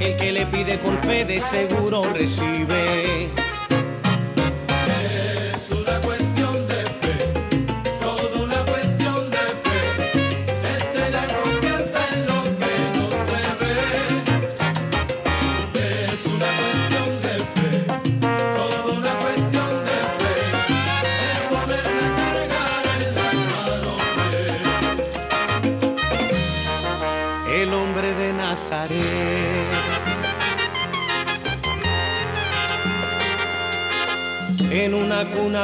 El 0.00 0.16
que 0.16 0.32
le 0.32 0.46
pide 0.46 0.78
con 0.78 0.96
fe 0.98 1.26
de 1.26 1.40
seguro 1.40 2.02
recibe. 2.14 2.99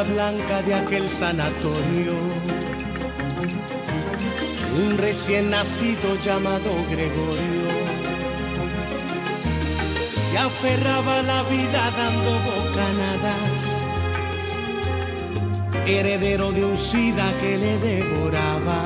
Blanca 0.02 0.62
de 0.62 0.74
aquel 0.74 1.08
sanatorio, 1.08 2.14
un 4.78 4.98
recién 4.98 5.50
nacido 5.50 6.14
llamado 6.24 6.70
Gregorio 6.90 7.66
se 10.36 10.38
aferraba 10.38 11.20
a 11.20 11.22
la 11.22 11.42
vida 11.44 11.90
dando 11.96 12.32
bocanadas, 12.40 13.84
heredero 15.86 16.50
de 16.52 16.64
un 16.64 16.76
sida 16.76 17.32
que 17.40 17.56
le 17.56 17.78
devoraba. 17.78 18.82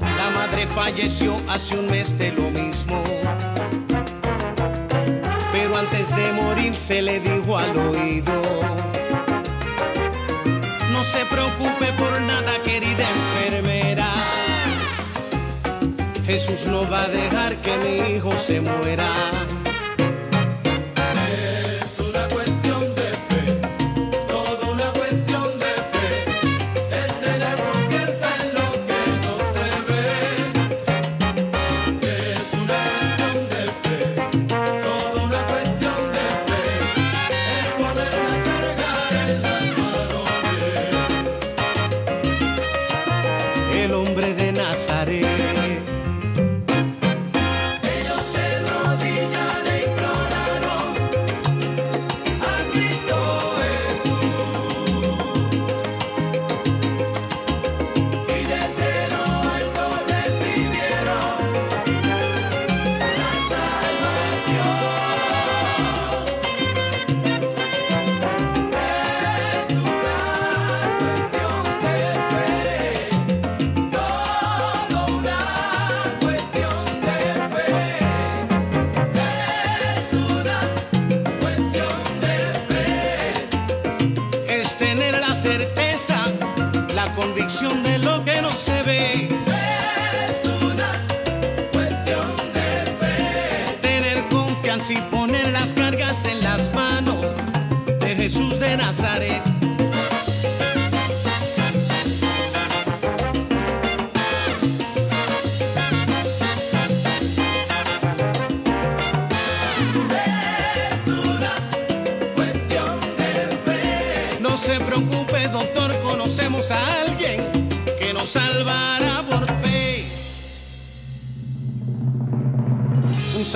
La 0.00 0.30
madre 0.30 0.66
falleció 0.66 1.36
hace 1.48 1.78
un 1.78 1.86
mes 1.86 2.18
de 2.18 2.32
lo 2.32 2.50
mismo. 2.50 3.02
Pero 5.52 5.76
antes 5.78 6.14
de 6.14 6.32
morir 6.32 6.74
se 6.74 7.00
le 7.00 7.20
dijo 7.20 7.56
al 7.56 7.76
oído. 7.76 8.57
No 10.98 11.04
se 11.04 11.24
preocupe 11.26 11.92
por 11.92 12.20
nada, 12.22 12.60
querida 12.60 13.08
enfermera. 13.08 14.08
Jesús 16.26 16.66
no 16.66 16.90
va 16.90 17.04
a 17.04 17.08
dejar 17.08 17.62
que 17.62 17.78
mi 17.78 18.14
hijo 18.14 18.36
se 18.36 18.60
muera. 18.60 19.08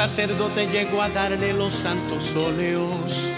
Sacerdote 0.09 0.67
llegó 0.67 1.01
a 1.01 1.09
darle 1.09 1.53
los 1.53 1.73
santos 1.73 2.35
óleos 2.35 3.31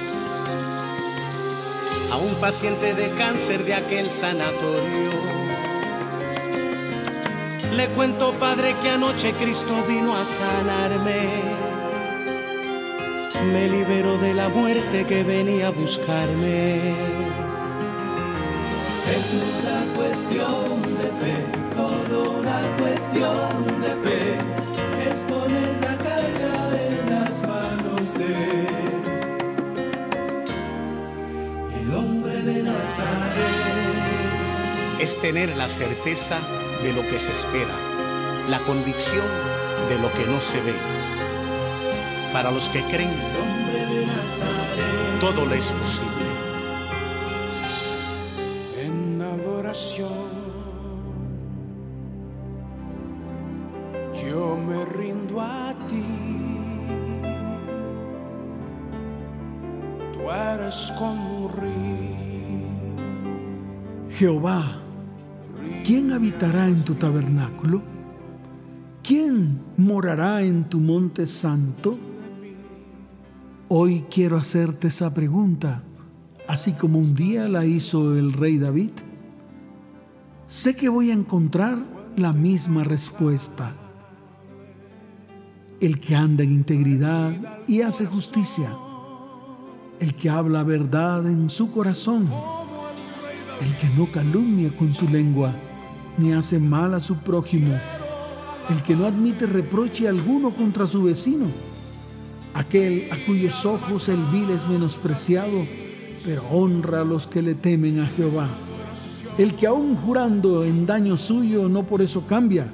a 2.10 2.16
un 2.16 2.34
paciente 2.36 2.94
de 2.94 3.10
cáncer 3.10 3.64
de 3.64 3.74
aquel 3.74 4.08
sanatorio. 4.08 5.10
Le 7.76 7.88
cuento, 7.88 8.32
padre, 8.38 8.76
que 8.80 8.88
anoche 8.88 9.34
Cristo 9.34 9.74
vino 9.86 10.16
a 10.16 10.24
sanarme. 10.24 11.28
Me 13.52 13.68
liberó 13.68 14.16
de 14.16 14.32
la 14.32 14.48
muerte 14.48 15.04
que 15.04 15.22
venía 15.22 15.66
a 15.66 15.70
buscarme. 15.70 16.94
Es 19.16 19.26
una 19.52 19.78
cuestión 19.98 20.82
de 20.96 21.08
fe, 21.20 21.44
todo 21.74 22.40
una 22.40 22.60
cuestión 22.78 23.82
de 23.82 24.08
fe. 24.08 24.73
El 31.80 31.94
hombre 31.94 32.40
de 32.42 32.62
Nazaret. 32.62 33.44
es 34.98 35.20
tener 35.20 35.56
la 35.56 35.68
certeza 35.68 36.38
de 36.82 36.92
lo 36.92 37.02
que 37.02 37.18
se 37.18 37.32
espera, 37.32 37.74
la 38.48 38.60
convicción 38.60 39.26
de 39.88 39.98
lo 39.98 40.12
que 40.12 40.26
no 40.26 40.40
se 40.40 40.60
ve. 40.60 40.74
Para 42.32 42.50
los 42.50 42.68
que 42.68 42.82
creen, 42.84 43.14
todo 45.20 45.46
le 45.46 45.58
es 45.58 45.72
posible. 45.72 46.23
Jehová, 64.16 64.62
¿quién 65.84 66.12
habitará 66.12 66.68
en 66.68 66.84
tu 66.84 66.94
tabernáculo? 66.94 67.82
¿Quién 69.02 69.60
morará 69.76 70.42
en 70.42 70.68
tu 70.68 70.78
monte 70.78 71.26
santo? 71.26 71.98
Hoy 73.66 74.04
quiero 74.08 74.36
hacerte 74.36 74.86
esa 74.86 75.12
pregunta, 75.12 75.82
así 76.46 76.74
como 76.74 77.00
un 77.00 77.16
día 77.16 77.48
la 77.48 77.66
hizo 77.66 78.16
el 78.16 78.32
rey 78.32 78.56
David. 78.56 78.92
Sé 80.46 80.76
que 80.76 80.88
voy 80.88 81.10
a 81.10 81.14
encontrar 81.14 81.76
la 82.16 82.32
misma 82.32 82.84
respuesta. 82.84 83.74
El 85.80 85.98
que 85.98 86.14
anda 86.14 86.44
en 86.44 86.52
integridad 86.52 87.32
y 87.66 87.82
hace 87.82 88.06
justicia. 88.06 88.70
El 89.98 90.14
que 90.14 90.30
habla 90.30 90.62
verdad 90.62 91.28
en 91.28 91.50
su 91.50 91.72
corazón 91.72 92.28
el 93.60 93.74
que 93.76 93.88
no 93.96 94.06
calumnia 94.06 94.70
con 94.76 94.92
su 94.92 95.08
lengua, 95.08 95.54
ni 96.18 96.32
hace 96.32 96.58
mal 96.58 96.94
a 96.94 97.00
su 97.00 97.16
prójimo, 97.16 97.74
el 98.70 98.82
que 98.82 98.96
no 98.96 99.06
admite 99.06 99.46
reproche 99.46 100.08
alguno 100.08 100.50
contra 100.50 100.86
su 100.86 101.02
vecino, 101.02 101.46
aquel 102.54 103.08
a 103.10 103.16
cuyos 103.26 103.64
ojos 103.66 104.08
el 104.08 104.22
vil 104.32 104.50
es 104.50 104.66
menospreciado, 104.68 105.66
pero 106.24 106.42
honra 106.50 107.02
a 107.02 107.04
los 107.04 107.26
que 107.26 107.42
le 107.42 107.54
temen 107.54 108.00
a 108.00 108.06
Jehová, 108.06 108.48
el 109.36 109.54
que 109.54 109.66
aún 109.66 109.96
jurando 109.96 110.64
en 110.64 110.86
daño 110.86 111.16
suyo 111.16 111.68
no 111.68 111.84
por 111.84 112.00
eso 112.00 112.26
cambia, 112.26 112.72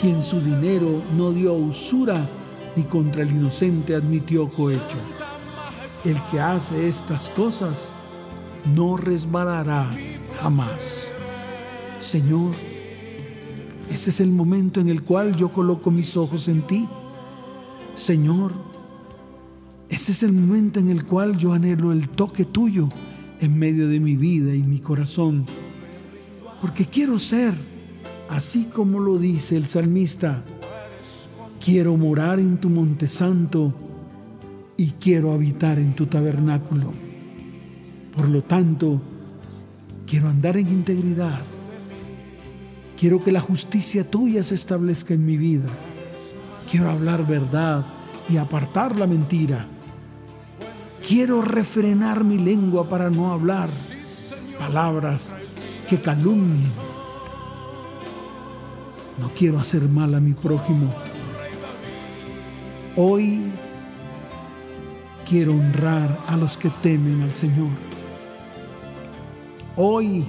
quien 0.00 0.22
su 0.22 0.40
dinero 0.40 1.02
no 1.16 1.32
dio 1.32 1.54
usura 1.54 2.26
ni 2.76 2.84
contra 2.84 3.22
el 3.22 3.30
inocente 3.30 3.94
admitió 3.94 4.48
cohecho. 4.48 4.98
El 6.04 6.20
que 6.30 6.38
hace 6.38 6.86
estas 6.86 7.30
cosas 7.30 7.92
no 8.74 8.96
resbalará 8.96 9.90
jamás. 10.40 11.08
Señor, 12.00 12.54
ese 13.90 14.10
es 14.10 14.20
el 14.20 14.30
momento 14.30 14.80
en 14.80 14.88
el 14.88 15.02
cual 15.02 15.36
yo 15.36 15.48
coloco 15.48 15.90
mis 15.90 16.16
ojos 16.16 16.48
en 16.48 16.62
ti. 16.62 16.88
Señor, 17.94 18.52
ese 19.88 20.12
es 20.12 20.22
el 20.22 20.32
momento 20.32 20.80
en 20.80 20.90
el 20.90 21.04
cual 21.04 21.38
yo 21.38 21.52
anhelo 21.52 21.92
el 21.92 22.08
toque 22.08 22.44
tuyo 22.44 22.88
en 23.40 23.58
medio 23.58 23.88
de 23.88 24.00
mi 24.00 24.16
vida 24.16 24.54
y 24.54 24.62
mi 24.62 24.80
corazón. 24.80 25.46
Porque 26.60 26.86
quiero 26.86 27.18
ser, 27.18 27.54
así 28.28 28.64
como 28.64 28.98
lo 28.98 29.18
dice 29.18 29.56
el 29.56 29.66
salmista, 29.66 30.42
quiero 31.64 31.96
morar 31.96 32.40
en 32.40 32.58
tu 32.58 32.68
monte 32.68 33.08
santo 33.08 33.74
y 34.76 34.92
quiero 34.92 35.32
habitar 35.32 35.78
en 35.78 35.94
tu 35.94 36.06
tabernáculo. 36.06 37.05
Por 38.16 38.28
lo 38.28 38.42
tanto, 38.42 39.00
quiero 40.06 40.28
andar 40.28 40.56
en 40.56 40.68
integridad. 40.68 41.40
Quiero 42.96 43.22
que 43.22 43.30
la 43.30 43.40
justicia 43.40 44.10
tuya 44.10 44.42
se 44.42 44.54
establezca 44.54 45.12
en 45.12 45.26
mi 45.26 45.36
vida. 45.36 45.68
Quiero 46.70 46.90
hablar 46.90 47.26
verdad 47.26 47.84
y 48.28 48.38
apartar 48.38 48.96
la 48.96 49.06
mentira. 49.06 49.66
Quiero 51.06 51.42
refrenar 51.42 52.24
mi 52.24 52.38
lengua 52.38 52.88
para 52.88 53.10
no 53.10 53.32
hablar 53.32 53.68
palabras 54.58 55.34
que 55.88 56.00
calumnien. 56.00 56.72
No 59.20 59.30
quiero 59.36 59.58
hacer 59.58 59.88
mal 59.88 60.14
a 60.14 60.20
mi 60.20 60.32
prójimo. 60.32 60.92
Hoy 62.96 63.42
quiero 65.28 65.52
honrar 65.52 66.18
a 66.26 66.36
los 66.36 66.56
que 66.56 66.70
temen 66.82 67.22
al 67.22 67.34
Señor. 67.34 67.68
Hoy 69.78 70.24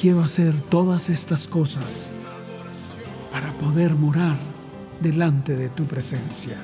quiero 0.00 0.22
hacer 0.22 0.58
todas 0.62 1.10
estas 1.10 1.46
cosas 1.46 2.08
para 3.30 3.52
poder 3.58 3.94
morar 3.94 4.38
delante 5.00 5.54
de 5.54 5.68
tu 5.68 5.84
presencia. 5.84 6.56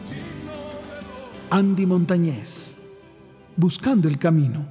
Andy 1.50 1.84
Montañez, 1.84 2.76
buscando 3.56 4.08
el 4.08 4.18
camino. 4.18 4.66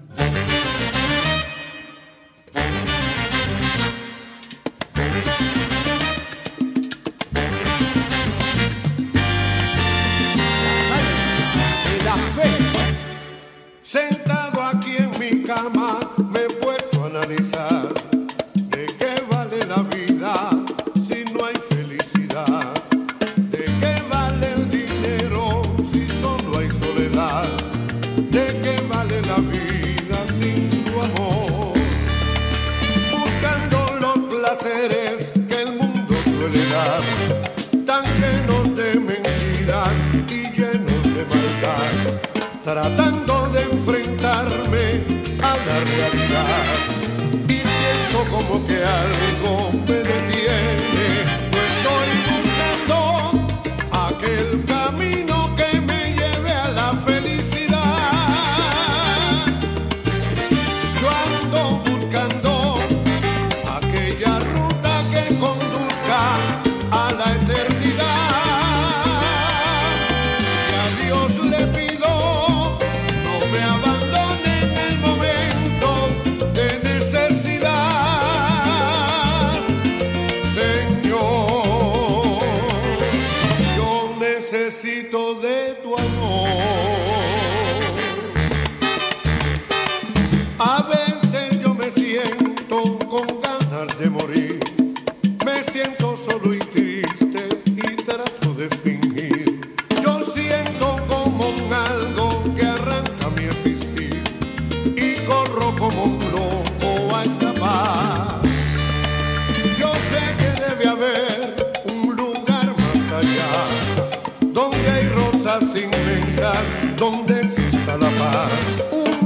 Donde 117.27 117.41
exista 117.41 117.97
la 117.97 118.09
paz. 118.09 119.16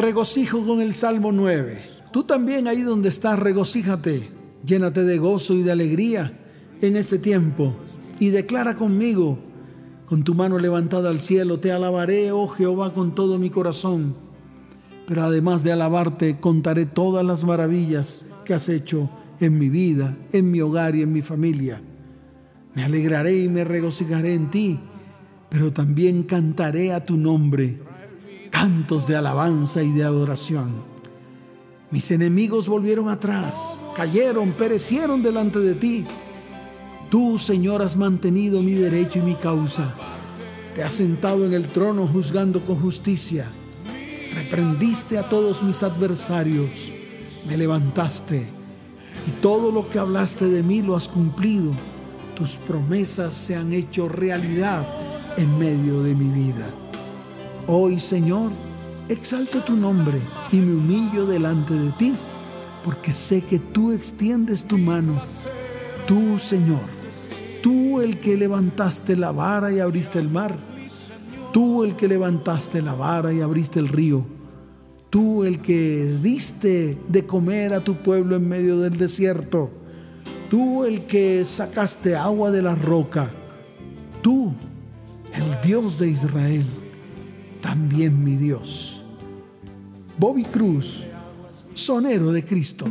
Regocijo 0.00 0.66
con 0.66 0.80
el 0.80 0.94
Salmo 0.94 1.32
9. 1.32 1.78
Tú 2.12 2.24
también 2.24 2.66
ahí 2.66 2.82
donde 2.82 3.08
estás, 3.08 3.38
regocíjate, 3.38 4.28
llénate 4.64 5.04
de 5.04 5.18
gozo 5.18 5.54
y 5.54 5.62
de 5.62 5.72
alegría 5.72 6.32
en 6.80 6.96
este 6.96 7.18
tiempo 7.18 7.74
y 8.18 8.30
declara 8.30 8.76
conmigo, 8.76 9.38
con 10.06 10.24
tu 10.24 10.34
mano 10.34 10.58
levantada 10.58 11.10
al 11.10 11.20
cielo, 11.20 11.60
te 11.60 11.70
alabaré, 11.70 12.32
oh 12.32 12.48
Jehová, 12.48 12.94
con 12.94 13.14
todo 13.14 13.38
mi 13.38 13.48
corazón. 13.48 14.14
Pero 15.06 15.22
además 15.22 15.62
de 15.62 15.72
alabarte, 15.72 16.40
contaré 16.40 16.86
todas 16.86 17.24
las 17.24 17.44
maravillas 17.44 18.22
que 18.44 18.54
has 18.54 18.68
hecho 18.68 19.08
en 19.38 19.58
mi 19.58 19.68
vida, 19.68 20.16
en 20.32 20.50
mi 20.50 20.60
hogar 20.60 20.96
y 20.96 21.02
en 21.02 21.12
mi 21.12 21.22
familia. 21.22 21.80
Me 22.74 22.84
alegraré 22.84 23.38
y 23.42 23.48
me 23.48 23.64
regocijaré 23.64 24.34
en 24.34 24.50
ti, 24.50 24.78
pero 25.48 25.72
también 25.72 26.24
cantaré 26.24 26.92
a 26.92 27.04
tu 27.04 27.16
nombre 27.16 27.89
cantos 28.50 29.06
de 29.06 29.16
alabanza 29.16 29.82
y 29.82 29.92
de 29.92 30.04
adoración. 30.04 30.70
Mis 31.90 32.10
enemigos 32.10 32.68
volvieron 32.68 33.08
atrás, 33.08 33.78
cayeron, 33.96 34.52
perecieron 34.52 35.22
delante 35.22 35.58
de 35.58 35.74
ti. 35.74 36.04
Tú, 37.10 37.38
Señor, 37.38 37.82
has 37.82 37.96
mantenido 37.96 38.60
mi 38.60 38.74
derecho 38.74 39.18
y 39.18 39.22
mi 39.22 39.34
causa. 39.34 39.92
Te 40.74 40.82
has 40.84 40.92
sentado 40.92 41.44
en 41.46 41.52
el 41.52 41.68
trono 41.68 42.06
juzgando 42.06 42.60
con 42.60 42.76
justicia. 42.76 43.46
Reprendiste 44.34 45.18
a 45.18 45.28
todos 45.28 45.62
mis 45.62 45.82
adversarios. 45.82 46.92
Me 47.48 47.56
levantaste 47.56 48.46
y 49.26 49.30
todo 49.42 49.72
lo 49.72 49.88
que 49.88 49.98
hablaste 49.98 50.46
de 50.46 50.62
mí 50.62 50.82
lo 50.82 50.94
has 50.94 51.08
cumplido. 51.08 51.72
Tus 52.36 52.56
promesas 52.56 53.34
se 53.34 53.56
han 53.56 53.72
hecho 53.72 54.08
realidad 54.08 54.86
en 55.36 55.58
medio 55.58 56.02
de 56.02 56.14
mi 56.14 56.28
vida. 56.28 56.72
Hoy, 57.72 58.00
Señor, 58.00 58.50
exalto 59.08 59.60
tu 59.60 59.76
nombre 59.76 60.18
y 60.50 60.56
me 60.56 60.74
humillo 60.74 61.24
delante 61.24 61.72
de 61.72 61.92
ti, 61.92 62.14
porque 62.82 63.12
sé 63.12 63.42
que 63.42 63.60
tú 63.60 63.92
extiendes 63.92 64.64
tu 64.64 64.76
mano. 64.76 65.14
Tú, 66.04 66.36
Señor, 66.40 66.80
tú 67.62 68.00
el 68.00 68.18
que 68.18 68.36
levantaste 68.36 69.16
la 69.16 69.30
vara 69.30 69.70
y 69.70 69.78
abriste 69.78 70.18
el 70.18 70.28
mar. 70.28 70.56
Tú 71.52 71.84
el 71.84 71.94
que 71.94 72.08
levantaste 72.08 72.82
la 72.82 72.94
vara 72.94 73.32
y 73.32 73.40
abriste 73.40 73.78
el 73.78 73.86
río. 73.86 74.24
Tú 75.08 75.44
el 75.44 75.60
que 75.60 76.18
diste 76.20 76.98
de 77.06 77.24
comer 77.24 77.72
a 77.72 77.84
tu 77.84 78.02
pueblo 78.02 78.34
en 78.34 78.48
medio 78.48 78.80
del 78.80 78.96
desierto. 78.96 79.70
Tú 80.50 80.84
el 80.84 81.06
que 81.06 81.44
sacaste 81.44 82.16
agua 82.16 82.50
de 82.50 82.62
la 82.62 82.74
roca. 82.74 83.30
Tú, 84.22 84.54
el 85.32 85.60
Dios 85.62 86.00
de 86.00 86.08
Israel 86.10 86.66
también 87.60 88.22
mi 88.22 88.36
Dios. 88.36 89.02
Bobby 90.18 90.44
Cruz, 90.44 91.06
sonero 91.72 92.32
de 92.32 92.44
Cristo. 92.44 92.86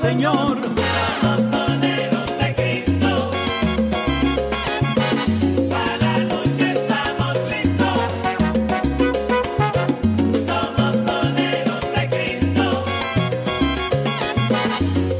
Señor, 0.00 0.56
somos 1.20 1.40
soneros 1.50 2.26
de 2.38 2.54
Cristo. 2.54 3.30
Para 5.68 5.96
la 5.98 6.18
noche 6.24 6.72
estamos 6.72 7.36
listos. 7.50 7.98
Somos 10.46 10.96
soneros 11.04 11.84
de 11.94 12.08
Cristo. 12.08 12.84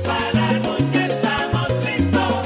Para 0.06 0.32
la 0.32 0.52
noche 0.60 1.00
estamos 1.08 1.68
listos. 1.84 2.42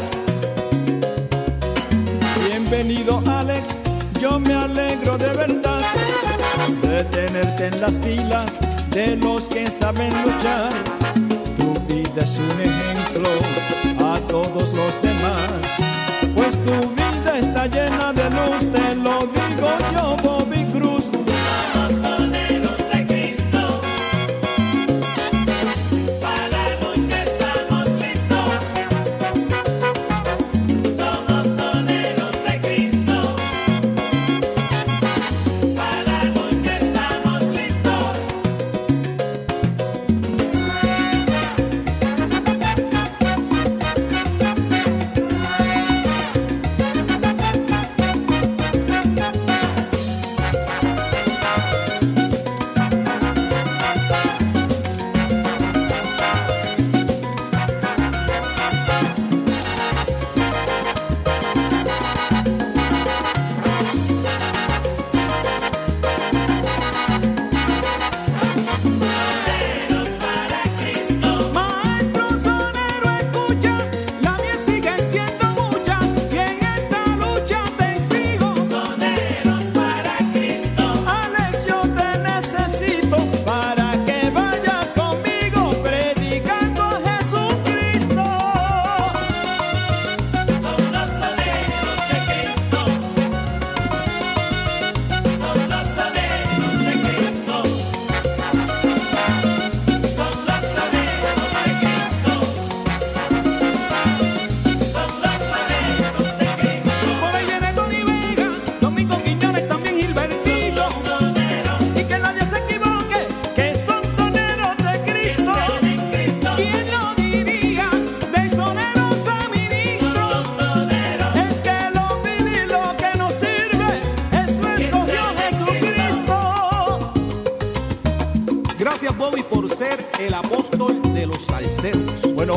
Bienvenido, 2.48 3.22
Alex. 3.28 3.80
Yo 4.20 4.40
me 4.40 4.54
alegro 4.54 5.16
de 5.18 5.32
verdad 5.34 5.82
de 6.82 7.04
tenerte 7.04 7.66
en 7.66 7.80
las 7.80 7.92
filas 8.00 8.58
de 8.90 9.16
los 9.16 9.48
que 9.48 9.70
saben 9.70 10.12
luchar. 10.24 10.72
Tu 11.64 11.94
vida 11.94 12.22
es 12.22 12.38
un 12.38 12.60
ejemplo 12.60 13.26
a 14.06 14.20
todos 14.28 14.74
los 14.74 15.02
demás. 15.02 15.83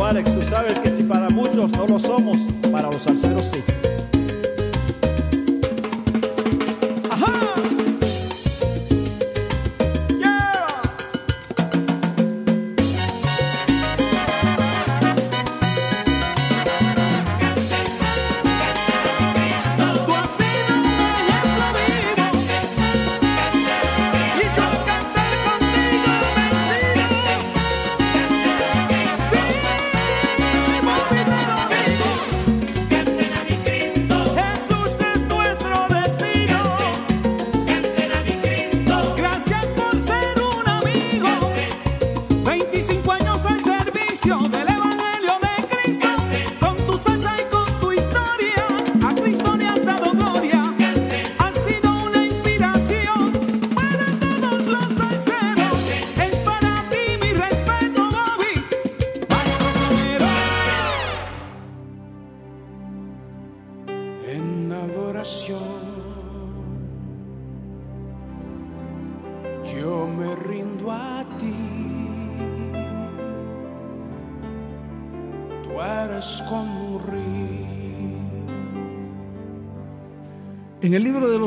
Alex, 0.08 0.36
tú 0.36 0.42
sabes 0.42 0.80
que 0.80 0.90
si 0.90 1.04
para 1.04 1.28
muchos 1.28 1.74
no 1.74 1.86
lo 1.86 2.00
somos, 2.00 2.47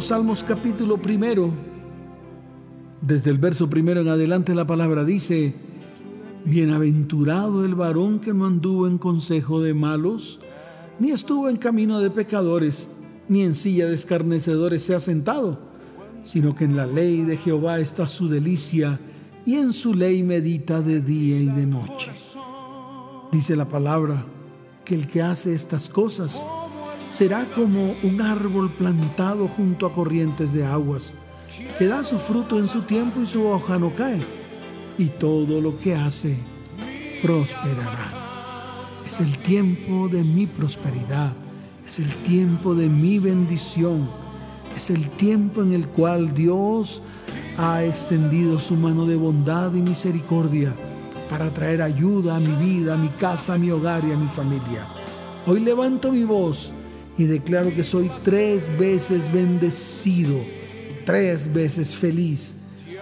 Salmos 0.01 0.43
capítulo 0.43 0.97
primero, 0.97 1.51
desde 3.03 3.31
el 3.31 3.39
verso 3.39 3.69
primero 3.69 4.01
en 4.01 4.09
adelante 4.09 4.55
la 4.55 4.67
palabra 4.67 5.05
dice, 5.05 5.55
Bienaventurado 6.45 7.65
el 7.65 7.75
varón 7.75 8.19
que 8.19 8.33
no 8.33 8.47
anduvo 8.47 8.87
en 8.87 8.97
consejo 8.97 9.61
de 9.61 9.75
malos, 9.75 10.41
ni 10.99 11.11
estuvo 11.11 11.49
en 11.49 11.57
camino 11.59 12.01
de 12.01 12.11
pecadores, 12.11 12.89
ni 13.29 13.43
en 13.43 13.55
silla 13.55 13.87
de 13.87 13.95
escarnecedores 13.95 14.83
se 14.83 14.95
ha 14.95 15.01
sentado, 15.01 15.59
sino 16.25 16.55
que 16.55 16.65
en 16.65 16.77
la 16.77 16.87
ley 16.87 17.23
de 17.23 17.37
Jehová 17.37 17.79
está 17.79 18.09
su 18.09 18.29
delicia, 18.29 18.99
y 19.45 19.57
en 19.57 19.73
su 19.73 19.95
ley 19.95 20.23
medita 20.23 20.81
de 20.81 21.01
día 21.01 21.39
y 21.39 21.47
de 21.47 21.67
noche. 21.67 22.11
Dice 23.33 23.55
la 23.55 23.67
palabra 23.67 24.25
que 24.85 24.95
el 24.95 25.07
que 25.07 25.23
hace 25.23 25.55
estas 25.55 25.89
cosas, 25.89 26.45
será 27.11 27.45
como 27.45 27.95
un 28.03 28.21
árbol 28.23 28.71
plantado 28.71 29.49
junto 29.49 29.87
a 29.87 29.93
corrientes 29.93 30.53
de 30.53 30.65
aguas, 30.65 31.13
que 31.79 31.87
da 31.87 32.05
su 32.05 32.19
fruto 32.19 32.59
en 32.59 32.69
su 32.69 32.83
tiempo 32.83 33.21
y 33.21 33.27
su 33.27 33.45
hoja 33.47 33.79
no 33.79 33.93
cae, 33.95 34.21
y 34.97 35.07
todo 35.07 35.61
lo 35.61 35.79
que 35.79 35.95
hace 35.95 36.37
prosperará. 37.23 38.13
Es 39.05 39.21
el 39.21 39.39
tiempo 39.39 40.09
de 40.09 40.23
mi 40.23 40.47
prosperidad, 40.47 41.35
es 41.85 41.99
el 41.99 42.15
tiempo 42.23 42.75
de 42.75 42.89
mi 42.89 43.19
bendición, 43.19 44.09
es 44.77 44.91
el 44.91 45.09
tiempo 45.11 45.63
en 45.63 45.73
el 45.73 45.89
cual 45.89 46.33
Dios 46.33 47.03
ha 47.59 47.83
extendido 47.83 48.59
su 48.61 48.77
mano 48.77 49.05
de 49.05 49.17
bondad 49.17 49.75
y 49.75 49.83
misericordia 49.83 50.75
para 51.29 51.51
traer 51.51 51.83
ayuda 51.83 52.37
a 52.37 52.41
mi 52.41 52.55
vida, 52.65 52.95
a 52.95 52.97
mi 52.97 53.09
casa, 53.09 53.55
a 53.55 53.59
mi 53.59 53.71
hogar 53.71 54.05
y 54.05 54.13
a 54.13 54.17
mi 54.17 54.29
familia. 54.29 54.87
Hoy 55.47 55.61
levanto 55.61 56.13
mi 56.13 56.25
voz 56.25 56.73
y 57.19 57.25
declaro 57.25 57.75
que 57.75 57.85
soy 57.85 58.11
tres 58.25 58.71
veces 58.79 59.33
bendecido, 59.33 60.39
tres 61.05 61.53
veces 61.53 61.97
feliz, 61.97 62.55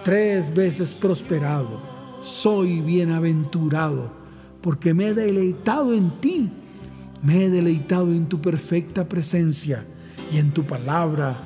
tres 0.03 0.53
veces 0.53 0.93
prosperado. 0.93 1.81
Soy 2.21 2.81
bienaventurado 2.81 4.11
porque 4.61 4.93
me 4.93 5.07
he 5.07 5.13
deleitado 5.13 5.93
en 5.93 6.09
ti, 6.19 6.49
me 7.23 7.45
he 7.45 7.49
deleitado 7.49 8.11
en 8.11 8.27
tu 8.27 8.41
perfecta 8.41 9.07
presencia 9.07 9.85
y 10.31 10.37
en 10.37 10.51
tu 10.51 10.63
palabra. 10.63 11.39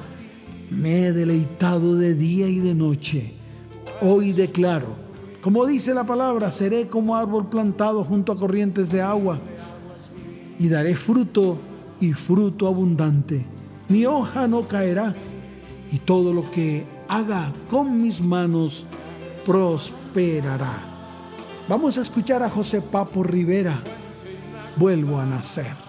Me 0.69 1.05
he 1.05 1.13
deleitado 1.13 1.95
de 1.95 2.15
día 2.15 2.47
y 2.47 2.59
de 2.59 2.73
noche. 2.73 3.33
Hoy 4.01 4.31
declaro, 4.31 5.03
como 5.41 5.65
dice 5.65 5.93
la 5.93 6.05
palabra, 6.05 6.49
seré 6.49 6.87
como 6.87 7.15
árbol 7.15 7.49
plantado 7.49 8.03
junto 8.03 8.31
a 8.31 8.37
corrientes 8.37 8.89
de 8.89 9.01
agua 9.01 9.39
y 10.57 10.69
daré 10.69 10.95
fruto 10.95 11.59
y 12.03 12.11
fruto 12.11 12.67
abundante. 12.67 13.45
Mi 13.87 14.05
hoja 14.05 14.45
no 14.47 14.67
caerá 14.67 15.15
y 15.89 15.99
todo 15.99 16.33
lo 16.33 16.51
que 16.51 16.85
haga 17.07 17.53
con 17.69 18.01
mis 18.01 18.19
manos 18.19 18.85
prosperará. 19.45 20.73
Vamos 21.69 21.97
a 21.97 22.01
escuchar 22.01 22.43
a 22.43 22.49
José 22.49 22.81
Papo 22.81 23.23
Rivera. 23.23 23.81
Vuelvo 24.75 25.17
a 25.17 25.25
nacer. 25.25 25.82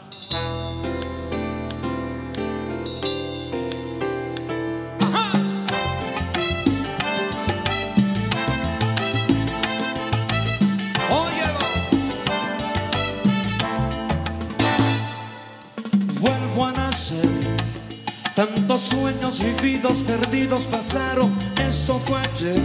Tantos 18.34 18.80
sueños 18.80 19.38
vividos, 19.38 19.98
perdidos 19.98 20.64
pasaron. 20.64 21.32
Eso 21.56 22.00
fue 22.00 22.18
ayer. 22.18 22.60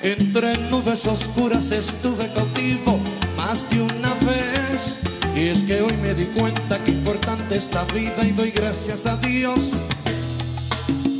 Entre 0.00 0.56
nubes 0.70 1.06
oscuras 1.06 1.70
estuve 1.70 2.26
cautivo 2.32 2.98
más 3.36 3.68
de 3.68 3.82
una 3.82 4.14
vez. 4.14 5.00
Y 5.36 5.48
es 5.48 5.64
que 5.64 5.82
hoy 5.82 5.92
me 6.00 6.14
di 6.14 6.24
cuenta 6.38 6.82
que 6.82 6.92
importante 6.92 7.56
es 7.56 7.74
la 7.74 7.84
vida 7.92 8.24
y 8.24 8.30
doy 8.32 8.52
gracias 8.52 9.04
a 9.04 9.18
Dios. 9.18 9.74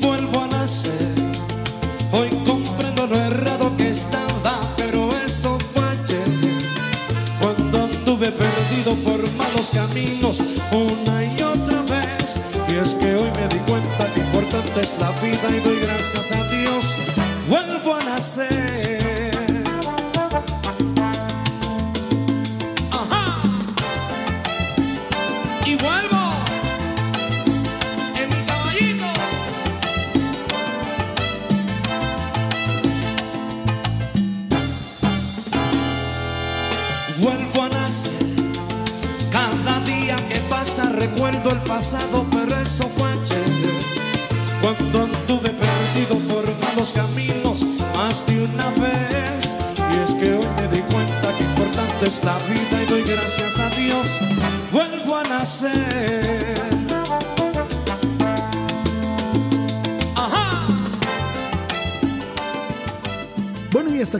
Vuelvo 0.01 0.40
a 0.40 0.47
nacer. 0.47 1.12
Hoy 2.12 2.30
comprendo 2.47 3.07
lo 3.07 3.16
errado 3.16 3.76
que 3.76 3.90
estaba, 3.90 4.74
pero 4.78 5.11
eso 5.18 5.59
fue 5.74 5.84
ayer. 5.84 6.24
Cuando 7.42 7.84
anduve 7.84 8.32
perdido 8.32 8.95
por 9.05 9.20
malos 9.32 9.70
caminos 9.74 10.42
una 10.72 11.24
y 11.24 11.42
otra 11.42 11.82
vez. 11.82 11.84
Y 12.69 12.77
es 12.77 12.95
que 12.95 13.15
hoy 13.15 13.31
me 13.37 13.49
di 13.49 13.59
cuenta 13.61 14.07
que 14.15 14.21
importante 14.21 14.81
es 14.81 14.99
la 15.01 15.11
vida 15.23 15.49
y 15.51 15.61
doy 15.61 15.81
gracias 15.81 16.33
a 16.33 16.43
Dios. 16.57 16.95
Vuelvo 17.49 17.95
a 17.97 18.05
nacer. 18.05 18.93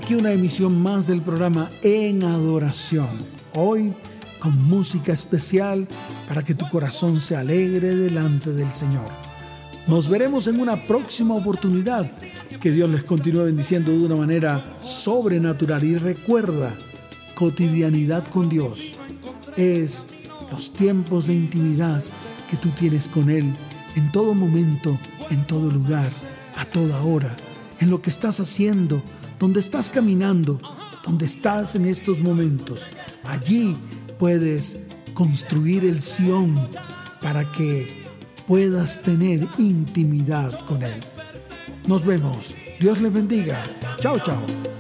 Aquí 0.05 0.16
una 0.16 0.32
emisión 0.32 0.82
más 0.82 1.07
del 1.07 1.22
programa 1.22 1.70
En 1.80 2.24
Adoración. 2.24 3.09
Hoy 3.55 3.94
con 4.38 4.62
música 4.68 5.14
especial 5.14 5.88
para 6.28 6.42
que 6.42 6.55
tu 6.55 6.68
corazón 6.68 7.22
se 7.22 7.36
alegre 7.36 7.96
delante 7.96 8.52
del 8.52 8.70
Señor. 8.70 9.07
Nos 9.86 10.11
veremos 10.11 10.46
en 10.46 10.61
una 10.61 10.86
próxima 10.86 11.34
oportunidad. 11.34 12.11
Que 12.61 12.70
Dios 12.70 12.90
les 12.90 13.02
continúe 13.02 13.44
bendiciendo 13.44 13.92
de 13.92 14.05
una 14.05 14.16
manera 14.16 14.76
sobrenatural. 14.82 15.82
Y 15.82 15.96
recuerda, 15.96 16.70
cotidianidad 17.34 18.26
con 18.26 18.50
Dios 18.50 18.96
es 19.57 20.05
los 20.52 20.70
tiempos 20.70 21.28
de 21.28 21.34
intimidad 21.34 22.05
que 22.50 22.59
tú 22.59 22.68
tienes 22.78 23.09
con 23.09 23.30
Él 23.30 23.50
en 23.96 24.12
todo 24.12 24.34
momento, 24.34 24.98
en 25.30 25.46
todo 25.46 25.70
lugar, 25.70 26.11
a 26.59 26.66
toda 26.66 27.02
hora, 27.02 27.34
en 27.80 27.88
lo 27.88 28.02
que 28.02 28.11
estás 28.11 28.38
haciendo, 28.38 29.02
donde 29.45 29.61
estás 29.61 29.90
caminando, 29.90 30.59
donde 31.05 31.26
estás 31.26 31.74
en 31.74 31.84
estos 31.84 32.18
momentos. 32.20 32.88
Allí 33.24 33.76
puedes 34.18 34.78
construir 35.12 35.84
el 35.84 36.01
Sión 36.01 36.55
para 37.20 37.45
que 37.53 38.07
puedas 38.47 39.03
tener 39.03 39.47
intimidad 39.59 40.59
con 40.61 40.82
Él. 40.82 40.99
Nos 41.86 42.07
vemos. 42.07 42.55
Dios 42.80 43.03
les 43.03 43.12
bendiga. 43.12 43.62
Chao, 44.01 44.18
chao. 44.18 44.73